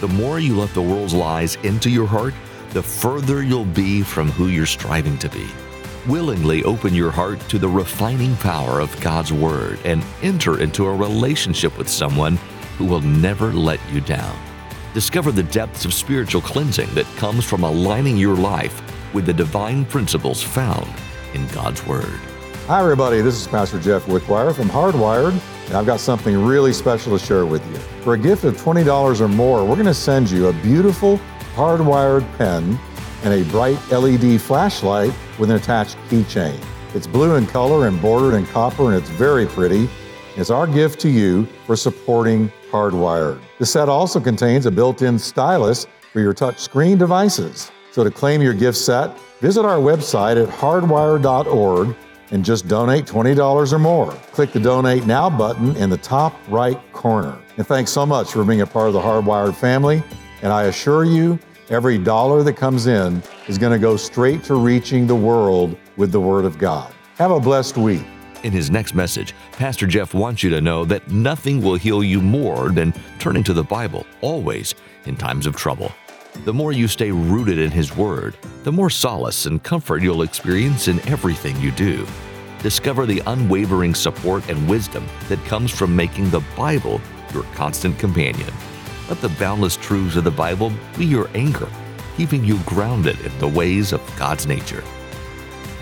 The 0.00 0.08
more 0.08 0.40
you 0.40 0.58
let 0.58 0.74
the 0.74 0.82
world's 0.82 1.14
lies 1.14 1.56
into 1.56 1.88
your 1.88 2.06
heart, 2.06 2.34
the 2.70 2.82
further 2.82 3.42
you'll 3.42 3.64
be 3.66 4.02
from 4.02 4.30
who 4.30 4.48
you're 4.48 4.66
striving 4.66 5.16
to 5.18 5.28
be 5.28 5.46
willingly 6.06 6.64
open 6.64 6.94
your 6.94 7.10
heart 7.10 7.38
to 7.48 7.58
the 7.58 7.68
refining 7.68 8.34
power 8.36 8.80
of 8.80 9.00
God's 9.00 9.32
Word 9.32 9.78
and 9.84 10.04
enter 10.22 10.60
into 10.60 10.86
a 10.86 10.94
relationship 10.94 11.76
with 11.78 11.88
someone 11.88 12.36
who 12.76 12.84
will 12.84 13.00
never 13.00 13.52
let 13.52 13.80
you 13.90 14.00
down. 14.00 14.36
Discover 14.94 15.32
the 15.32 15.44
depths 15.44 15.84
of 15.84 15.94
spiritual 15.94 16.40
cleansing 16.40 16.88
that 16.94 17.06
comes 17.16 17.44
from 17.44 17.62
aligning 17.62 18.16
your 18.16 18.36
life 18.36 18.82
with 19.14 19.26
the 19.26 19.32
divine 19.32 19.84
principles 19.84 20.42
found 20.42 20.88
in 21.34 21.46
God's 21.48 21.86
Word. 21.86 22.18
Hi, 22.66 22.80
everybody. 22.80 23.20
This 23.20 23.40
is 23.40 23.46
Pastor 23.46 23.78
Jeff 23.78 24.04
Wickwire 24.06 24.54
from 24.54 24.68
Hardwired, 24.68 25.38
and 25.66 25.76
I've 25.76 25.86
got 25.86 26.00
something 26.00 26.44
really 26.44 26.72
special 26.72 27.16
to 27.16 27.24
share 27.24 27.46
with 27.46 27.64
you. 27.70 27.76
For 28.02 28.14
a 28.14 28.18
gift 28.18 28.44
of 28.44 28.56
$20 28.56 29.20
or 29.20 29.28
more, 29.28 29.64
we're 29.64 29.74
going 29.74 29.86
to 29.86 29.94
send 29.94 30.30
you 30.30 30.48
a 30.48 30.52
beautiful 30.54 31.20
hardwired 31.54 32.26
pen 32.38 32.78
and 33.24 33.34
a 33.34 33.44
bright 33.50 33.78
LED 33.90 34.40
flashlight 34.40 35.12
with 35.38 35.50
an 35.50 35.56
attached 35.56 35.96
keychain. 36.08 36.58
It's 36.94 37.06
blue 37.06 37.36
in 37.36 37.46
color 37.46 37.86
and 37.86 38.00
bordered 38.00 38.34
in 38.34 38.46
copper, 38.46 38.86
and 38.86 38.94
it's 38.94 39.10
very 39.10 39.46
pretty. 39.46 39.88
It's 40.36 40.50
our 40.50 40.66
gift 40.66 41.00
to 41.00 41.08
you 41.08 41.46
for 41.66 41.76
supporting 41.76 42.50
Hardwired. 42.70 43.40
The 43.58 43.66
set 43.66 43.88
also 43.88 44.18
contains 44.20 44.66
a 44.66 44.70
built 44.70 45.02
in 45.02 45.18
stylus 45.18 45.86
for 46.12 46.20
your 46.20 46.34
touchscreen 46.34 46.98
devices. 46.98 47.70
So 47.90 48.02
to 48.02 48.10
claim 48.10 48.40
your 48.40 48.54
gift 48.54 48.78
set, 48.78 49.18
visit 49.40 49.64
our 49.64 49.78
website 49.78 50.42
at 50.42 50.48
hardwired.org 50.48 51.94
and 52.30 52.42
just 52.42 52.66
donate 52.66 53.04
$20 53.04 53.72
or 53.72 53.78
more. 53.78 54.12
Click 54.32 54.52
the 54.52 54.60
Donate 54.60 55.06
Now 55.06 55.28
button 55.28 55.76
in 55.76 55.90
the 55.90 55.98
top 55.98 56.34
right 56.48 56.80
corner. 56.92 57.38
And 57.58 57.66
thanks 57.66 57.90
so 57.90 58.06
much 58.06 58.32
for 58.32 58.44
being 58.44 58.62
a 58.62 58.66
part 58.66 58.88
of 58.88 58.94
the 58.94 59.00
Hardwired 59.00 59.54
family. 59.54 60.02
And 60.40 60.50
I 60.50 60.64
assure 60.64 61.04
you, 61.04 61.38
Every 61.72 61.96
dollar 61.96 62.42
that 62.42 62.52
comes 62.52 62.86
in 62.86 63.22
is 63.48 63.56
going 63.56 63.72
to 63.72 63.78
go 63.78 63.96
straight 63.96 64.44
to 64.44 64.56
reaching 64.56 65.06
the 65.06 65.14
world 65.14 65.78
with 65.96 66.12
the 66.12 66.20
Word 66.20 66.44
of 66.44 66.58
God. 66.58 66.92
Have 67.16 67.30
a 67.30 67.40
blessed 67.40 67.78
week. 67.78 68.04
In 68.42 68.52
his 68.52 68.70
next 68.70 68.94
message, 68.94 69.34
Pastor 69.52 69.86
Jeff 69.86 70.12
wants 70.12 70.42
you 70.42 70.50
to 70.50 70.60
know 70.60 70.84
that 70.84 71.08
nothing 71.08 71.62
will 71.62 71.76
heal 71.76 72.04
you 72.04 72.20
more 72.20 72.68
than 72.68 72.92
turning 73.18 73.42
to 73.44 73.54
the 73.54 73.64
Bible, 73.64 74.04
always 74.20 74.74
in 75.06 75.16
times 75.16 75.46
of 75.46 75.56
trouble. 75.56 75.90
The 76.44 76.52
more 76.52 76.72
you 76.72 76.86
stay 76.88 77.10
rooted 77.10 77.58
in 77.58 77.70
His 77.70 77.96
Word, 77.96 78.36
the 78.64 78.72
more 78.72 78.90
solace 78.90 79.46
and 79.46 79.62
comfort 79.62 80.02
you'll 80.02 80.22
experience 80.22 80.88
in 80.88 81.00
everything 81.08 81.58
you 81.58 81.70
do. 81.70 82.06
Discover 82.62 83.06
the 83.06 83.22
unwavering 83.26 83.94
support 83.94 84.46
and 84.50 84.68
wisdom 84.68 85.06
that 85.30 85.42
comes 85.46 85.70
from 85.70 85.96
making 85.96 86.28
the 86.28 86.44
Bible 86.54 87.00
your 87.32 87.44
constant 87.54 87.98
companion. 87.98 88.52
Let 89.12 89.20
the 89.20 89.28
boundless 89.38 89.76
truths 89.76 90.16
of 90.16 90.24
the 90.24 90.30
Bible 90.30 90.72
be 90.96 91.04
your 91.04 91.28
anchor, 91.34 91.68
keeping 92.16 92.42
you 92.42 92.58
grounded 92.60 93.20
in 93.20 93.38
the 93.40 93.46
ways 93.46 93.92
of 93.92 94.00
God's 94.18 94.46
nature. 94.46 94.82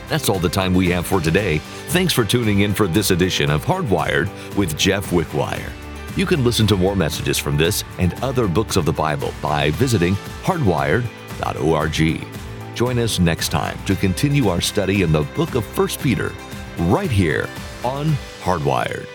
That's 0.09 0.29
all 0.29 0.41
the 0.41 0.49
time 0.49 0.75
we 0.75 0.89
have 0.89 1.07
for 1.07 1.21
today. 1.21 1.59
Thanks 1.91 2.13
for 2.13 2.25
tuning 2.25 2.63
in 2.63 2.75
for 2.75 2.89
this 2.89 3.13
edition 3.13 3.49
of 3.49 3.65
Hardwired 3.65 4.29
with 4.57 4.77
Jeff 4.77 5.11
Wickwire. 5.11 5.71
You 6.17 6.27
can 6.27 6.43
listen 6.43 6.67
to 6.67 6.77
more 6.77 6.97
messages 6.97 7.39
from 7.39 7.57
this 7.57 7.85
and 8.01 8.15
other 8.15 8.49
books 8.49 8.75
of 8.75 8.85
the 8.85 8.93
Bible 8.93 9.33
by 9.41 9.71
visiting 9.71 10.17
hardwired.org. 10.43 12.27
Join 12.75 12.99
us 12.99 13.21
next 13.21 13.51
time 13.51 13.79
to 13.85 13.95
continue 13.95 14.49
our 14.49 14.61
study 14.61 15.03
in 15.03 15.13
the 15.13 15.23
book 15.23 15.55
of 15.55 15.79
1 15.79 15.87
Peter 16.03 16.33
right 16.79 17.13
here 17.13 17.49
on 17.85 18.07
Hardwired. 18.43 19.07